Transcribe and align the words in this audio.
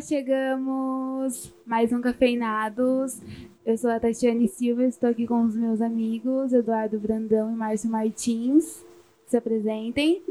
chegamos! 0.00 1.52
Mais 1.66 1.92
um 1.92 2.00
Cafeinados. 2.00 3.20
Eu 3.66 3.76
sou 3.76 3.90
a 3.90 3.98
Tatiane 3.98 4.46
Silva, 4.46 4.84
estou 4.84 5.10
aqui 5.10 5.26
com 5.26 5.42
os 5.42 5.56
meus 5.56 5.80
amigos 5.80 6.52
Eduardo 6.52 6.98
Brandão 7.00 7.50
e 7.50 7.56
Márcio 7.56 7.90
Martins. 7.90 8.84
Se 9.26 9.36
apresentem. 9.36 10.22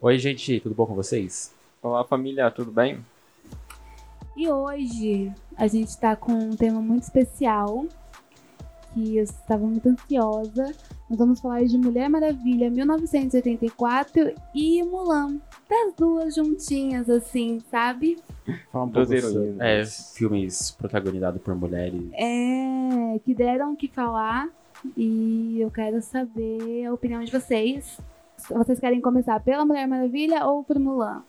Oi, 0.00 0.18
gente, 0.18 0.60
tudo 0.60 0.74
bom 0.74 0.86
com 0.86 0.94
vocês? 0.94 1.52
Olá, 1.82 2.04
família, 2.04 2.50
tudo 2.50 2.70
bem? 2.70 3.04
E 4.36 4.48
hoje 4.48 5.32
a 5.56 5.66
gente 5.66 5.88
está 5.88 6.14
com 6.14 6.32
um 6.32 6.56
tema 6.56 6.80
muito 6.80 7.02
especial 7.02 7.86
que 8.92 9.16
eu 9.16 9.24
estava 9.24 9.66
muito 9.66 9.88
ansiosa. 9.88 10.72
Nós 11.08 11.18
vamos 11.18 11.38
falar 11.38 11.62
de 11.64 11.76
Mulher 11.76 12.08
Maravilha 12.08 12.70
1984 12.70 14.34
e 14.54 14.82
Mulan. 14.82 15.38
Das 15.68 15.94
duas 15.94 16.34
juntinhas, 16.34 17.10
assim, 17.10 17.60
sabe? 17.70 18.16
Fala 18.72 18.86
um 18.86 18.90
pouco 18.90 19.14
sobre-. 19.20 19.56
É, 19.60 19.84
filmes 19.84 20.70
protagonizados 20.70 21.42
por 21.42 21.54
mulheres. 21.54 22.02
É, 22.14 23.18
que 23.22 23.34
deram 23.34 23.74
o 23.74 23.76
que 23.76 23.86
falar 23.86 24.48
e 24.96 25.60
eu 25.60 25.70
quero 25.70 26.00
saber 26.00 26.86
a 26.86 26.94
opinião 26.94 27.22
de 27.22 27.30
vocês. 27.30 28.00
Vocês 28.48 28.80
querem 28.80 29.00
começar 29.00 29.38
pela 29.40 29.64
Mulher 29.64 29.86
Maravilha 29.86 30.46
ou 30.46 30.64
por 30.64 30.78
Mulan? 30.78 31.22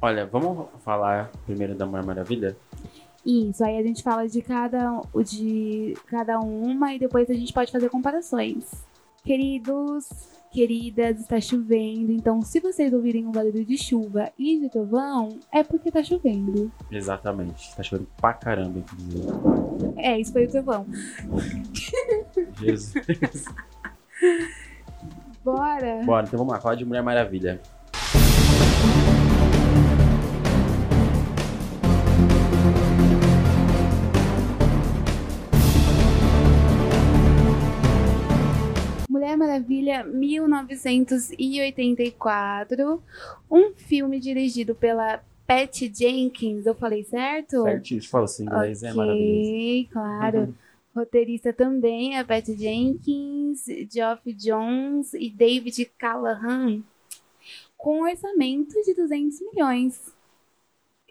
Olha, 0.00 0.26
vamos 0.26 0.66
falar 0.80 1.30
primeiro 1.46 1.74
da 1.74 1.86
Mulher 1.86 2.04
Maravilha? 2.04 2.56
Isso, 3.24 3.64
aí 3.64 3.78
a 3.78 3.82
gente 3.82 4.02
fala 4.02 4.28
de 4.28 4.42
cada, 4.42 5.00
de 5.24 5.96
cada 6.06 6.38
uma 6.38 6.92
e 6.92 6.98
depois 6.98 7.30
a 7.30 7.34
gente 7.34 7.52
pode 7.52 7.72
fazer 7.72 7.88
comparações. 7.88 8.91
Queridos, 9.24 10.08
queridas, 10.50 11.20
está 11.20 11.40
chovendo, 11.40 12.10
então 12.10 12.42
se 12.42 12.58
vocês 12.58 12.92
ouvirem 12.92 13.24
um 13.24 13.30
barulho 13.30 13.64
de 13.64 13.78
chuva 13.78 14.32
e 14.36 14.58
de 14.58 14.68
trovão, 14.68 15.38
é 15.52 15.62
porque 15.62 15.90
tá 15.92 16.02
chovendo. 16.02 16.70
Exatamente. 16.90 17.74
Tá 17.74 17.82
chovendo 17.82 18.08
pra 18.16 18.34
caramba, 18.34 18.80
inclusive. 18.80 19.28
É, 19.96 20.18
isso 20.18 20.32
foi 20.32 20.46
o 20.46 20.50
trovão. 20.50 20.86
Jesus. 22.60 22.94
Bora! 25.44 26.02
Bora, 26.04 26.26
então 26.26 26.38
vamos 26.38 26.52
lá, 26.52 26.60
falar 26.60 26.74
de 26.74 26.84
Mulher 26.84 27.02
Maravilha. 27.02 27.60
Mulher 39.82 39.82
Maravilha 39.82 40.04
1984, 40.04 43.02
um 43.50 43.72
filme 43.74 44.20
dirigido 44.20 44.76
pela 44.76 45.20
Patty 45.44 45.92
Jenkins, 45.92 46.66
eu 46.66 46.74
falei 46.74 47.02
certo? 47.02 47.64
Certíssimo. 47.64 48.10
Fala 48.12 48.24
assim, 48.24 48.44
inglês 48.44 48.84
é 48.84 48.92
maravilhoso. 48.92 49.50
Ok, 49.50 49.88
claro. 49.92 50.54
Roteirista 50.94 51.52
também, 51.52 52.16
a 52.16 52.24
Patty 52.24 52.56
Jenkins, 52.56 53.64
Geoff 53.92 54.32
Jones 54.32 55.14
e 55.14 55.28
David 55.28 55.90
Callahan, 55.98 56.80
com 57.76 58.02
um 58.02 58.04
orçamento 58.04 58.80
de 58.84 58.94
200 58.94 59.40
milhões 59.40 60.14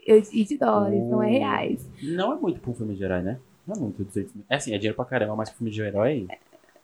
e 0.07 0.43
de 0.45 0.57
dólares, 0.57 1.03
não 1.09 1.21
é 1.21 1.27
Oh. 1.27 1.31
reais. 1.31 1.89
Não 2.01 2.31
é 2.31 2.35
muito 2.37 2.61
pra 2.61 2.71
um 2.71 2.73
filme 2.73 2.95
de 2.95 3.03
herói, 3.03 3.21
né? 3.21 3.37
Não 3.67 3.75
é 3.75 3.79
muito, 3.79 4.01
200 4.03 4.33
mil. 4.33 4.45
É 4.49 4.55
assim, 4.55 4.73
é 4.73 4.77
dinheiro 4.77 4.95
pra 4.95 5.03
caramba, 5.03 5.35
mas 5.35 5.49
pra 5.49 5.57
filme 5.57 5.71
de 5.71 5.81
herói... 5.81 6.25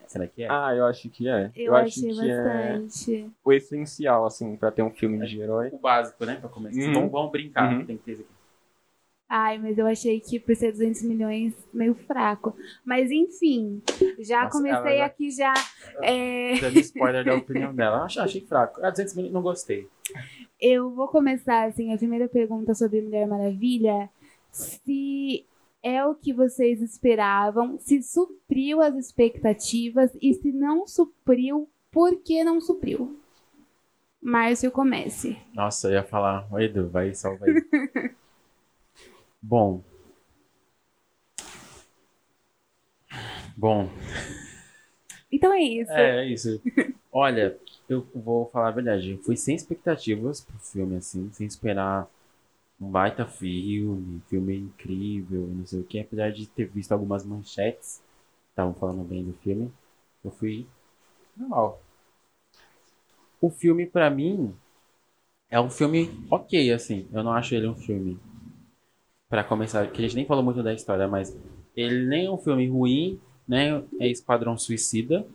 Será 0.08 0.28
que 0.28 0.44
é? 0.44 0.48
Ah, 0.50 0.74
eu 0.76 0.86
acho 0.86 1.10
que 1.10 1.28
é. 1.28 1.52
Eu, 1.56 1.76
acho 1.76 2.00
achei 2.00 2.14
que 2.14 2.32
é 2.32 2.74
bastante. 2.74 3.32
o 3.44 3.54
essencial, 3.54 4.26
assim, 4.26 4.56
pra 4.56 4.72
ter 4.72 4.82
um 4.82 4.92
filme 4.92 5.26
de 5.28 5.40
herói. 5.40 5.70
O 5.72 5.78
básico, 5.78 6.26
né? 6.26 6.36
Pra 6.36 6.50
começar. 6.50 6.80
Uhum. 6.80 6.94
Vamos, 6.94 7.12
vamos 7.12 7.32
brincar. 7.32 7.72
Uhum. 7.74 7.86
Tem 7.86 7.98
que 7.98 8.04
ter 8.04 8.12
isso 8.14 8.22
aqui. 8.22 8.32
Ai, 9.30 9.58
mas 9.58 9.78
eu 9.78 9.86
achei 9.86 10.22
que 10.22 10.40
por 10.40 10.56
ser 10.56 10.72
200 10.72 11.02
milhões, 11.04 11.54
meio 11.74 11.94
fraco. 11.94 12.56
Mas 12.86 13.12
enfim, 13.12 13.82
já 14.20 14.44
Nossa, 14.46 14.58
comecei 14.58 14.98
já- 15.00 15.06
aqui 15.06 15.30
já. 15.32 15.54
é, 16.02 16.58
Dando 16.62 16.80
spoiler 16.80 17.26
da 17.26 17.36
opinião 17.36 17.76
dela. 17.76 18.04
Achei, 18.06 18.22
achei 18.22 18.42
fraco. 18.42 18.80
Ah, 18.82 18.90
200 18.90 19.14
mil, 19.16 19.30
não 19.30 19.42
gostei. 19.42 19.90
Eu 20.62 20.90
vou 20.92 21.10
começar 21.10 21.68
assim, 21.68 21.94
a 21.94 21.98
primeira 21.98 22.30
pergunta 22.30 22.74
sobre 22.74 23.02
Mulher 23.02 23.28
Maravilha. 23.28 24.10
Se 24.50 25.46
é 25.84 26.04
o 26.06 26.16
que 26.16 26.34
vocês 26.34 26.82
esperavam, 26.82 27.78
se 27.80 28.02
supriu 28.02 28.82
as 28.82 28.96
expectativas 28.96 30.12
e 30.22 30.34
se 30.34 30.52
não 30.52 30.88
supriu, 30.88 31.70
por 31.92 32.16
que 32.22 32.44
não 32.44 32.60
supriu? 32.60 33.20
Márcio, 34.22 34.72
comece. 34.72 35.38
Nossa, 35.54 35.88
eu 35.88 35.94
ia 35.94 36.04
falar, 36.04 36.48
Oi, 36.52 36.66
Edu, 36.66 36.90
vai, 36.90 37.14
salva 37.14 37.46
aí. 37.46 38.12
Bom. 39.42 39.82
Bom, 43.56 43.90
Então 45.32 45.52
é 45.54 45.62
isso. 45.62 45.92
é, 45.92 46.26
é 46.26 46.28
isso. 46.28 46.62
Olha, 47.12 47.58
eu 47.90 48.06
vou 48.14 48.50
falar 48.50 48.68
a 48.68 48.72
verdade. 48.72 49.12
Eu 49.12 49.18
fui 49.20 49.36
sem 49.36 49.56
expectativas 49.56 50.42
pro 50.42 50.58
filme, 50.60 50.98
assim, 50.98 51.30
sem 51.32 51.48
esperar 51.48 52.08
um 52.80 52.90
baita 52.90 53.26
filme, 53.26 54.22
filme 54.28 54.58
incrível, 54.58 55.48
não 55.48 55.66
sei 55.66 55.82
o 55.82 55.84
que. 55.84 56.00
Apesar 56.00 56.32
de 56.32 56.48
ter 56.48 56.66
visto 56.66 56.92
algumas 56.92 57.26
manchetes, 57.26 58.02
estavam 58.50 58.74
falando 58.74 59.04
bem 59.04 59.24
do 59.24 59.34
filme, 59.34 59.72
eu 60.24 60.32
fui 60.32 60.68
normal. 61.36 61.82
O 63.42 63.50
filme, 63.50 63.86
pra 63.86 64.10
mim, 64.10 64.54
é 65.50 65.60
um 65.60 65.70
filme 65.70 66.10
ok, 66.30 66.72
assim. 66.72 67.08
Eu 67.12 67.24
não 67.24 67.32
acho 67.32 67.54
ele 67.56 67.68
um 67.68 67.76
filme. 67.76 68.20
Pra 69.30 69.44
começar, 69.44 69.88
que 69.92 70.00
a 70.00 70.02
gente 70.02 70.16
nem 70.16 70.26
falou 70.26 70.44
muito 70.44 70.64
da 70.64 70.74
história, 70.74 71.08
mas 71.08 71.36
ele 71.76 72.06
nem 72.06 72.26
é 72.28 72.32
um 72.32 72.38
filme 72.38 72.68
ruim, 72.68 73.20
nem 73.48 73.86
é 74.00 74.08
Esquadrão 74.08 74.58
Suicida, 74.58 75.28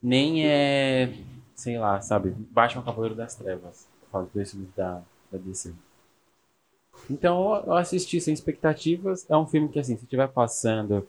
nem 0.00 0.46
é, 0.46 1.12
sei 1.54 1.78
lá, 1.78 2.00
sabe, 2.00 2.30
Batman 2.30 2.84
Cavaleiro 2.84 3.14
das 3.14 3.34
Trevas. 3.34 3.88
Eu 4.02 4.08
falo 4.08 4.30
dois 4.32 4.50
filmes 4.52 4.70
da, 4.76 5.02
da 5.30 5.38
DC. 5.38 5.74
Então 7.10 7.62
eu 7.66 7.74
assisti 7.74 8.20
sem 8.20 8.34
expectativas. 8.34 9.28
É 9.30 9.36
um 9.36 9.46
filme 9.46 9.68
que, 9.68 9.78
assim, 9.78 9.96
se 9.96 10.04
estiver 10.04 10.28
passando 10.28 11.06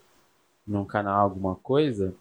num 0.66 0.86
canal 0.86 1.22
alguma 1.22 1.56
coisa, 1.56 2.14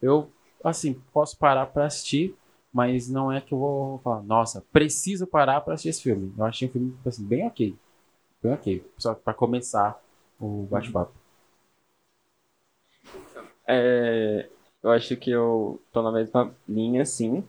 eu, 0.00 0.28
assim, 0.64 1.00
posso 1.12 1.36
parar 1.38 1.66
pra 1.66 1.86
assistir, 1.86 2.34
mas 2.72 3.08
não 3.08 3.30
é 3.30 3.40
que 3.40 3.52
eu 3.54 3.58
vou 3.58 3.98
falar, 3.98 4.22
nossa, 4.22 4.64
preciso 4.72 5.26
parar 5.26 5.60
pra 5.60 5.74
assistir 5.74 5.90
esse 5.90 6.02
filme. 6.02 6.32
Eu 6.36 6.44
achei 6.44 6.68
um 6.68 6.72
filme, 6.72 6.96
assim, 7.06 7.24
bem 7.24 7.46
ok. 7.46 7.76
Bem 8.42 8.52
ok. 8.54 8.84
Só 8.98 9.14
pra 9.14 9.34
começar 9.34 10.02
o 10.40 10.66
bate-papo. 10.70 11.12
É, 13.66 14.48
eu 14.82 14.90
acho 14.90 15.16
que 15.16 15.30
eu 15.30 15.80
tô 15.92 16.02
na 16.02 16.10
mesma 16.12 16.54
linha, 16.68 17.04
sim. 17.04 17.44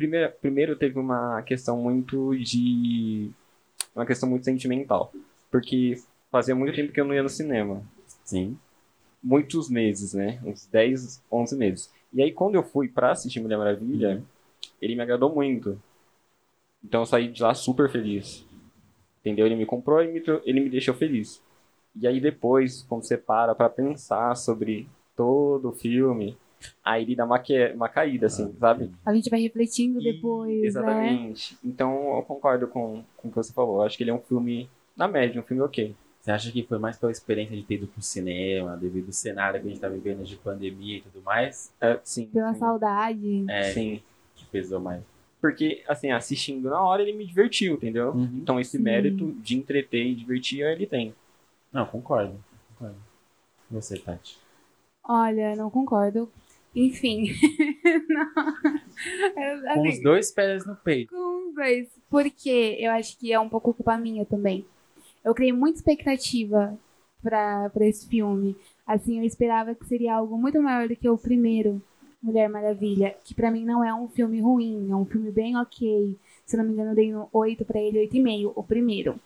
Primeiro, 0.00 0.32
primeiro 0.40 0.76
teve 0.76 0.98
uma 0.98 1.42
questão 1.42 1.76
muito 1.76 2.34
de. 2.38 3.30
Uma 3.94 4.06
questão 4.06 4.26
muito 4.26 4.46
sentimental. 4.46 5.12
Porque 5.50 6.00
fazia 6.30 6.54
muito 6.54 6.74
tempo 6.74 6.90
que 6.90 6.98
eu 6.98 7.04
não 7.04 7.12
ia 7.14 7.22
no 7.22 7.28
cinema. 7.28 7.82
Sim. 8.24 8.56
Muitos 9.22 9.68
meses, 9.68 10.14
né? 10.14 10.40
Uns 10.42 10.64
10, 10.64 11.22
11 11.30 11.54
meses. 11.54 11.92
E 12.14 12.22
aí, 12.22 12.32
quando 12.32 12.54
eu 12.54 12.62
fui 12.62 12.88
pra 12.88 13.10
assistir 13.10 13.40
Mulher 13.40 13.58
Maravilha, 13.58 14.16
Uhum. 14.16 14.22
ele 14.80 14.94
me 14.94 15.02
agradou 15.02 15.34
muito. 15.34 15.78
Então 16.82 17.02
eu 17.02 17.06
saí 17.06 17.28
de 17.28 17.42
lá 17.42 17.52
super 17.52 17.90
feliz. 17.90 18.42
Entendeu? 19.20 19.44
Ele 19.44 19.54
me 19.56 19.66
comprou 19.66 20.02
e 20.02 20.22
ele 20.46 20.60
me 20.60 20.70
deixou 20.70 20.94
feliz. 20.94 21.42
E 21.94 22.06
aí 22.06 22.22
depois, 22.22 22.86
quando 22.88 23.02
você 23.02 23.18
para 23.18 23.54
pra 23.54 23.68
pensar 23.68 24.34
sobre 24.34 24.88
todo 25.14 25.68
o 25.68 25.72
filme, 25.72 26.38
aí 26.84 27.02
ele 27.02 27.16
dá 27.16 27.24
uma, 27.24 27.38
que... 27.38 27.68
uma 27.72 27.88
caída, 27.88 28.26
assim, 28.26 28.54
sabe? 28.58 28.90
A 29.04 29.14
gente 29.14 29.30
vai 29.30 29.40
refletindo 29.40 30.00
E- 30.00 30.04
depois, 30.04 30.58
né? 30.60 30.66
Exatamente. 30.66 31.56
Então 31.64 32.16
eu 32.16 32.22
concordo 32.22 32.66
com, 32.68 33.02
com 33.16 33.28
o 33.28 33.30
que 33.30 33.36
você 33.36 33.52
falou. 33.52 33.76
Eu 33.76 33.82
acho 33.82 33.96
que 33.96 34.02
ele 34.02 34.10
é 34.10 34.14
um 34.14 34.20
filme 34.20 34.68
na 34.96 35.06
média, 35.08 35.40
um 35.40 35.44
filme 35.44 35.62
ok. 35.62 35.94
Você 36.20 36.30
acha 36.32 36.52
que 36.52 36.62
foi 36.64 36.78
mais 36.78 36.98
pela 36.98 37.10
experiência 37.10 37.56
de 37.56 37.62
ter 37.62 37.74
ido 37.76 37.86
pro 37.86 38.02
cinema, 38.02 38.76
devido 38.76 39.06
ao 39.06 39.12
cenário 39.12 39.58
que 39.60 39.66
a 39.66 39.70
gente 39.70 39.80
tá 39.80 39.88
vivendo 39.88 40.22
de 40.22 40.36
pandemia 40.36 40.98
e 40.98 41.00
tudo 41.00 41.22
mais, 41.22 41.72
É, 41.80 41.98
sim. 42.04 42.26
Pela 42.26 42.52
sim. 42.52 42.58
saudade. 42.58 43.44
é, 43.48 43.62
Sim. 43.72 44.02
que 44.36 44.44
pesou 44.46 44.78
mais? 44.80 45.02
Porque, 45.40 45.82
assim, 45.88 46.10
assistindo 46.10 46.68
na 46.68 46.82
hora 46.82 47.00
ele 47.00 47.14
me 47.14 47.24
divertiu, 47.24 47.72
entendeu? 47.74 48.12
Então 48.34 48.60
esse 48.60 48.76
Sim. 48.76 48.82
mérito 48.82 49.32
de 49.40 49.56
entreter 49.56 50.04
e 50.08 50.14
divertir 50.14 50.60
ele 50.60 50.86
tem. 50.86 51.14
Não, 51.72 51.86
concordo. 51.86 52.34
concordo. 52.68 52.96
Você, 53.70 53.98
Tati. 53.98 54.36
Olha, 55.02 55.56
não 55.56 55.70
concordo. 55.70 56.30
Enfim. 56.74 57.26
Não. 58.08 58.34
Com 58.34 59.70
assim, 59.70 59.88
os 59.88 60.02
dois 60.02 60.30
pés 60.30 60.66
no 60.66 60.76
peito. 60.76 61.14
Com 61.14 61.48
os 61.48 61.54
dois. 61.54 61.88
Porque 62.08 62.76
eu 62.78 62.90
acho 62.92 63.18
que 63.18 63.32
é 63.32 63.40
um 63.40 63.48
pouco 63.48 63.74
culpa 63.74 63.96
minha 63.96 64.24
também. 64.24 64.64
Eu 65.24 65.34
criei 65.34 65.52
muita 65.52 65.78
expectativa 65.78 66.78
pra, 67.22 67.68
pra 67.70 67.86
esse 67.86 68.06
filme. 68.08 68.56
Assim, 68.86 69.18
eu 69.18 69.24
esperava 69.24 69.74
que 69.74 69.84
seria 69.86 70.14
algo 70.14 70.36
muito 70.38 70.60
maior 70.62 70.88
do 70.88 70.96
que 70.96 71.08
o 71.08 71.18
primeiro, 71.18 71.80
Mulher 72.22 72.48
Maravilha. 72.48 73.14
Que 73.24 73.34
pra 73.34 73.50
mim 73.50 73.64
não 73.64 73.84
é 73.84 73.92
um 73.94 74.08
filme 74.08 74.40
ruim, 74.40 74.88
é 74.90 74.96
um 74.96 75.04
filme 75.04 75.30
bem 75.30 75.56
ok. 75.56 76.16
Se 76.46 76.56
não 76.56 76.64
me 76.64 76.72
engano, 76.72 76.90
eu 76.90 76.94
dei 76.96 77.14
um 77.14 77.26
8 77.32 77.64
pra 77.64 77.80
ele, 77.80 77.98
8,5, 78.08 78.52
o 78.54 78.62
primeiro. 78.62 79.18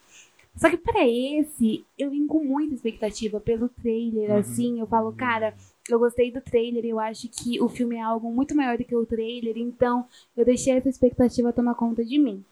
Só 0.57 0.71
que 0.71 0.77
para 0.77 1.07
esse, 1.09 1.85
eu 1.99 2.11
vim 2.11 2.27
com 2.27 2.45
muita 2.45 2.75
expectativa 2.75 3.41
pelo 3.41 3.69
trailer, 3.69 4.31
Uhum. 4.31 4.37
assim. 4.37 4.81
Eu 4.81 4.87
falo, 4.87 5.13
cara, 5.13 5.55
eu 5.89 5.99
gostei 5.99 6.31
do 6.31 6.41
trailer, 6.41 6.85
eu 6.85 6.99
acho 6.99 7.29
que 7.29 7.61
o 7.61 7.69
filme 7.69 7.97
é 7.97 8.01
algo 8.03 8.31
muito 8.31 8.55
maior 8.55 8.79
do 8.79 8.85
que 8.85 8.97
o 8.97 9.07
trailer, 9.07 9.57
então 9.57 10.07
eu 10.37 10.45
deixei 10.45 10.75
essa 10.75 10.89
expectativa 10.89 11.53
tomar 11.53 11.75
conta 11.75 12.05
de 12.05 12.19
mim. 12.19 12.45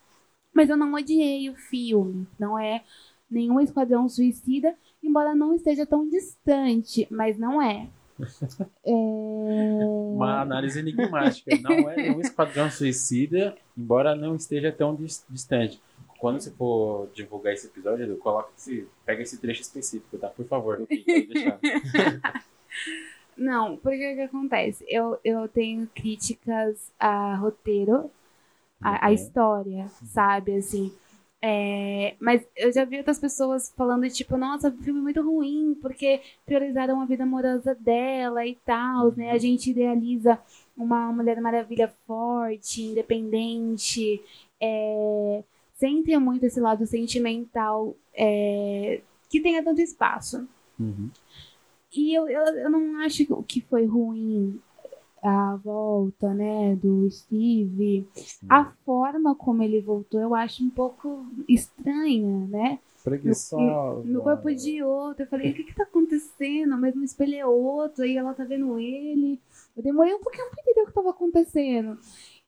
Mas 0.52 0.68
eu 0.68 0.76
não 0.76 0.92
odiei 0.92 1.48
o 1.48 1.54
filme, 1.54 2.26
não 2.38 2.58
é 2.58 2.82
nenhum 3.30 3.58
Esquadrão 3.58 4.06
Suicida, 4.08 4.74
embora 5.02 5.34
não 5.34 5.54
esteja 5.54 5.86
tão 5.86 6.08
distante, 6.08 7.06
mas 7.10 7.38
não 7.38 7.60
é. 7.60 7.88
É... 8.84 8.90
Uma 8.92 10.40
análise 10.40 10.78
enigmática. 10.78 11.56
Não 11.60 11.88
é 11.90 11.96
nenhum 11.96 12.20
esquadrão 12.20 12.70
suicida, 12.70 13.56
embora 13.76 14.14
não 14.14 14.36
esteja 14.36 14.70
tão 14.72 14.94
dis- 14.94 15.24
distante. 15.28 15.80
Quando 16.18 16.40
você 16.40 16.50
for 16.50 17.08
divulgar 17.14 17.52
esse 17.52 17.66
episódio, 17.66 18.04
Edu, 18.04 18.16
coloca 18.16 18.50
esse, 18.56 18.86
pega 19.04 19.22
esse 19.22 19.38
trecho 19.38 19.62
específico, 19.62 20.18
tá? 20.18 20.28
Por 20.28 20.46
favor. 20.46 20.86
Deixar. 20.88 21.58
Não, 23.36 23.76
porque 23.78 24.12
o 24.12 24.14
que 24.16 24.20
acontece? 24.22 24.84
Eu, 24.88 25.18
eu 25.24 25.48
tenho 25.48 25.86
críticas 25.94 26.92
a 26.98 27.34
roteiro, 27.36 28.10
a, 28.82 29.06
a 29.08 29.10
Uhum. 29.10 29.14
história, 29.14 29.88
sabe? 30.04 30.56
Assim. 30.56 30.92
É, 31.42 32.16
mas 32.20 32.46
eu 32.56 32.72
já 32.72 32.84
vi 32.84 32.98
outras 32.98 33.18
pessoas 33.18 33.72
falando, 33.76 34.08
tipo, 34.10 34.36
nossa, 34.36 34.68
o 34.70 34.78
filme 34.82 35.00
é 35.00 35.02
muito 35.02 35.22
ruim, 35.22 35.76
porque 35.82 36.22
priorizaram 36.46 37.00
a 37.00 37.06
vida 37.06 37.24
amorosa 37.24 37.74
dela 37.74 38.46
e 38.46 38.56
tal, 38.64 39.12
né? 39.16 39.32
A 39.32 39.38
gente 39.38 39.70
idealiza 39.70 40.40
uma 40.76 41.12
Mulher 41.12 41.40
Maravilha 41.40 41.88
forte, 42.06 42.82
independente, 42.82 44.22
é, 44.60 45.44
sem 45.74 46.02
ter 46.04 46.18
muito 46.18 46.44
esse 46.46 46.60
lado 46.60 46.86
sentimental 46.86 47.96
é, 48.14 49.02
que 49.28 49.40
tenha 49.40 49.62
tanto 49.64 49.80
espaço. 49.80 50.48
Uhum. 50.78 51.10
E 51.94 52.14
eu, 52.14 52.28
eu, 52.28 52.42
eu 52.56 52.70
não 52.70 53.00
acho 53.00 53.24
que- 53.26 53.42
que 53.44 53.60
foi 53.60 53.84
ruim 53.86 54.58
a 55.22 55.56
volta, 55.56 56.32
né, 56.34 56.74
do 56.76 57.08
Steve. 57.10 58.06
A 58.48 58.64
forma 58.84 59.34
como 59.34 59.62
ele 59.62 59.80
voltou 59.80 60.20
eu 60.20 60.34
acho 60.34 60.64
um 60.64 60.70
pouco 60.70 61.24
estranha, 61.48 62.46
né? 62.48 62.78
Preguiçosa. 63.04 64.08
No 64.08 64.22
corpo 64.22 64.54
de 64.54 64.82
outro. 64.82 65.24
Eu 65.24 65.26
falei, 65.28 65.50
o 65.50 65.54
que 65.54 65.64
que 65.64 65.74
tá 65.74 65.82
acontecendo? 65.84 66.76
Mas 66.78 66.94
no 66.94 67.02
espelho 67.04 67.34
é 67.34 67.46
outro, 67.46 68.04
aí 68.04 68.16
ela 68.16 68.32
tá 68.34 68.44
vendo 68.44 68.78
ele. 68.78 69.40
Eu 69.76 69.82
demorei 69.82 70.14
um 70.14 70.20
pouquinho 70.20 70.48
pra 70.50 70.60
entender 70.62 70.82
o 70.82 70.86
que 70.86 70.92
tava 70.92 71.10
acontecendo. 71.10 71.98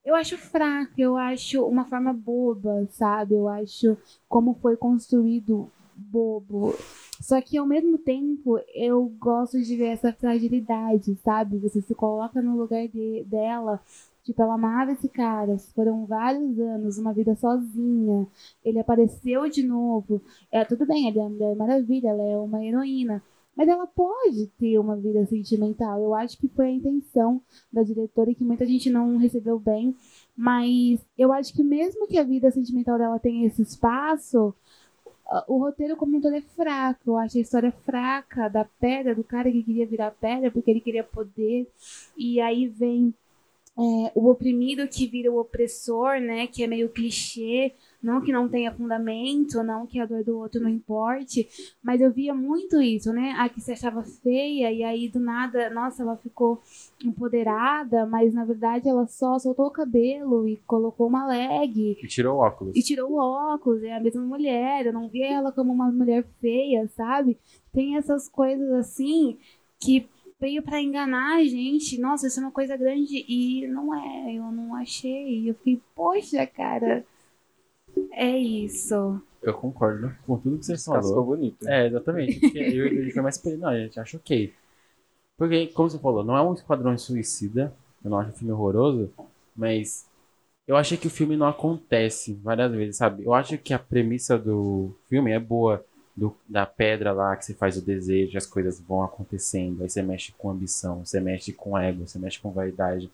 Eu 0.04 0.14
acho 0.14 0.36
fraco, 0.36 0.92
eu 0.98 1.16
acho 1.16 1.64
uma 1.64 1.84
forma 1.84 2.12
boba, 2.12 2.86
sabe? 2.90 3.34
Eu 3.34 3.48
acho 3.48 3.96
como 4.28 4.54
foi 4.60 4.76
construído 4.76 5.68
bobo. 5.96 6.74
Só 7.24 7.40
que 7.40 7.56
ao 7.56 7.64
mesmo 7.64 7.96
tempo 7.96 8.60
eu 8.74 9.10
gosto 9.18 9.58
de 9.62 9.76
ver 9.78 9.86
essa 9.86 10.12
fragilidade, 10.12 11.16
sabe? 11.24 11.56
Você 11.56 11.80
se 11.80 11.94
coloca 11.94 12.42
no 12.42 12.54
lugar 12.54 12.86
de, 12.86 13.24
dela. 13.24 13.80
Tipo, 14.22 14.42
ela 14.42 14.56
amava 14.56 14.92
esse 14.92 15.08
cara. 15.08 15.56
Foram 15.74 16.04
vários 16.04 16.58
anos, 16.58 16.98
uma 16.98 17.14
vida 17.14 17.34
sozinha. 17.34 18.26
Ele 18.62 18.78
apareceu 18.78 19.48
de 19.48 19.62
novo. 19.62 20.20
É, 20.52 20.66
tudo 20.66 20.84
bem, 20.84 21.08
ela 21.08 21.16
é 21.16 21.20
uma 21.22 21.30
Mulher 21.30 21.56
Maravilha, 21.56 22.08
ela 22.08 22.22
é 22.22 22.36
uma 22.36 22.62
heroína. 22.62 23.22
Mas 23.56 23.68
ela 23.68 23.86
pode 23.86 24.48
ter 24.58 24.78
uma 24.78 24.94
vida 24.94 25.24
sentimental. 25.24 26.02
Eu 26.02 26.14
acho 26.14 26.36
que 26.36 26.48
foi 26.48 26.66
a 26.66 26.72
intenção 26.72 27.40
da 27.72 27.82
diretora 27.82 28.30
e 28.30 28.34
que 28.34 28.44
muita 28.44 28.66
gente 28.66 28.90
não 28.90 29.16
recebeu 29.16 29.58
bem. 29.58 29.96
Mas 30.36 31.00
eu 31.16 31.32
acho 31.32 31.54
que 31.54 31.64
mesmo 31.64 32.06
que 32.06 32.18
a 32.18 32.24
vida 32.24 32.50
sentimental 32.50 32.98
dela 32.98 33.18
tenha 33.18 33.46
esse 33.46 33.62
espaço, 33.62 34.54
o 35.48 35.58
roteiro 35.58 35.96
como 35.96 36.16
um 36.16 36.20
todo 36.20 36.34
é 36.34 36.40
fraco. 36.40 37.10
Eu 37.10 37.18
acho 37.18 37.38
a 37.38 37.40
história 37.40 37.72
fraca 37.84 38.48
da 38.48 38.64
pedra, 38.64 39.14
do 39.14 39.24
cara 39.24 39.50
que 39.50 39.62
queria 39.62 39.86
virar 39.86 40.10
pedra 40.12 40.50
porque 40.50 40.70
ele 40.70 40.80
queria 40.80 41.04
poder. 41.04 41.66
E 42.16 42.40
aí 42.40 42.68
vem 42.68 43.14
é, 43.76 44.12
o 44.14 44.28
oprimido 44.30 44.86
que 44.86 45.06
vira 45.06 45.32
o 45.32 45.40
opressor, 45.40 46.20
né? 46.20 46.46
Que 46.46 46.62
é 46.62 46.66
meio 46.66 46.88
clichê. 46.88 47.72
Não 48.00 48.20
que 48.20 48.30
não 48.30 48.48
tenha 48.48 48.70
fundamento, 48.70 49.62
não 49.62 49.86
que 49.86 49.98
a 49.98 50.04
dor 50.04 50.22
do 50.22 50.36
outro 50.36 50.60
não 50.60 50.68
importe, 50.68 51.48
mas 51.82 52.02
eu 52.02 52.12
via 52.12 52.34
muito 52.34 52.80
isso, 52.80 53.10
né? 53.14 53.34
A 53.38 53.48
que 53.48 53.62
se 53.62 53.72
achava 53.72 54.02
feia 54.02 54.70
e 54.70 54.84
aí 54.84 55.08
do 55.08 55.18
nada, 55.18 55.70
nossa, 55.70 56.02
ela 56.02 56.14
ficou 56.18 56.60
empoderada, 57.02 58.04
mas 58.06 58.34
na 58.34 58.44
verdade 58.44 58.88
ela 58.88 59.06
só 59.06 59.38
soltou 59.38 59.66
o 59.66 59.70
cabelo 59.70 60.46
e 60.46 60.58
colocou 60.66 61.06
uma 61.06 61.26
leg 61.26 61.96
E 62.02 62.06
tirou 62.06 62.36
o 62.36 62.40
óculos. 62.40 62.76
e 62.76 62.82
tirou 62.82 63.10
o 63.12 63.18
óculos, 63.18 63.82
é 63.82 63.94
a 63.94 64.00
mesma 64.00 64.22
mulher, 64.22 64.86
eu 64.86 64.92
não 64.92 65.08
via 65.08 65.32
ela 65.32 65.50
como 65.50 65.72
uma 65.72 65.90
mulher 65.90 66.24
feia, 66.40 66.86
sabe? 66.88 67.38
Tem 67.72 67.96
essas 67.96 68.28
coisas 68.28 68.70
assim 68.72 69.38
que 69.80 70.06
veio 70.44 70.62
pra 70.62 70.80
enganar 70.80 71.36
a 71.38 71.44
gente. 71.44 71.98
Nossa, 71.98 72.26
isso 72.26 72.38
é 72.38 72.42
uma 72.42 72.52
coisa 72.52 72.76
grande 72.76 73.24
e 73.26 73.66
não 73.66 73.94
é, 73.94 74.34
eu 74.34 74.52
não 74.52 74.74
achei. 74.74 75.48
Eu 75.48 75.54
fiquei, 75.54 75.80
poxa, 75.94 76.46
cara. 76.46 77.02
É 78.12 78.36
isso. 78.36 79.20
Eu 79.42 79.54
concordo 79.54 80.14
com 80.26 80.36
tudo 80.38 80.58
que 80.58 80.66
você 80.66 80.72
Cascou 80.74 81.00
falou. 81.00 81.24
bonito. 81.24 81.66
É, 81.66 81.86
exatamente. 81.86 82.40
Eu 82.54 82.86
e 82.88 83.08
o 83.08 83.12
foi 83.12 83.22
mais 83.22 83.42
não, 83.58 83.68
a 83.68 83.78
gente 83.78 83.98
acha 83.98 84.18
ok. 84.18 84.52
Porque, 85.38 85.68
como 85.68 85.88
você 85.88 85.98
falou, 85.98 86.22
não 86.22 86.36
é 86.36 86.42
um 86.42 86.52
esquadrão 86.52 86.96
suicida. 86.98 87.72
Eu 88.04 88.10
não 88.10 88.18
acho 88.18 88.30
o 88.30 88.34
filme 88.34 88.52
horroroso, 88.52 89.10
mas 89.56 90.06
eu 90.66 90.76
achei 90.76 90.98
que 90.98 91.06
o 91.06 91.10
filme 91.10 91.36
não 91.36 91.46
acontece 91.48 92.34
várias 92.34 92.70
vezes, 92.70 92.96
sabe? 92.98 93.24
Eu 93.24 93.32
acho 93.32 93.56
que 93.56 93.72
a 93.72 93.78
premissa 93.78 94.38
do 94.38 94.94
filme 95.08 95.30
é 95.30 95.40
boa. 95.40 95.82
Do, 96.16 96.36
da 96.48 96.64
pedra 96.64 97.12
lá 97.12 97.36
que 97.36 97.44
você 97.44 97.54
faz 97.54 97.76
o 97.76 97.82
desejo, 97.82 98.38
as 98.38 98.46
coisas 98.46 98.80
vão 98.80 99.02
acontecendo. 99.02 99.82
Aí 99.82 99.90
você 99.90 100.02
mexe 100.02 100.32
com 100.38 100.50
ambição, 100.50 101.04
você 101.04 101.20
mexe 101.20 101.52
com 101.52 101.76
ego, 101.78 102.06
você 102.06 102.18
mexe 102.18 102.38
com 102.40 102.52
vaidade. 102.52 103.10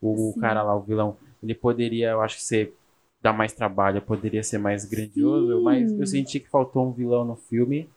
O 0.00 0.32
Sim. 0.34 0.40
cara 0.40 0.62
lá, 0.62 0.74
o 0.76 0.82
vilão, 0.82 1.16
ele 1.42 1.54
poderia, 1.54 2.10
eu 2.10 2.20
acho 2.20 2.36
que 2.36 2.44
ser 2.44 2.74
dar 3.22 3.32
mais 3.32 3.52
trabalho, 3.52 4.02
poderia 4.02 4.42
ser 4.42 4.58
mais 4.58 4.84
grandioso, 4.84 5.58
Sim. 5.58 5.64
mas 5.64 5.92
eu 5.98 6.06
senti 6.06 6.40
que 6.40 6.48
faltou 6.50 6.86
um 6.88 6.92
vilão 6.92 7.24
no 7.24 7.36
filme, 7.36 7.88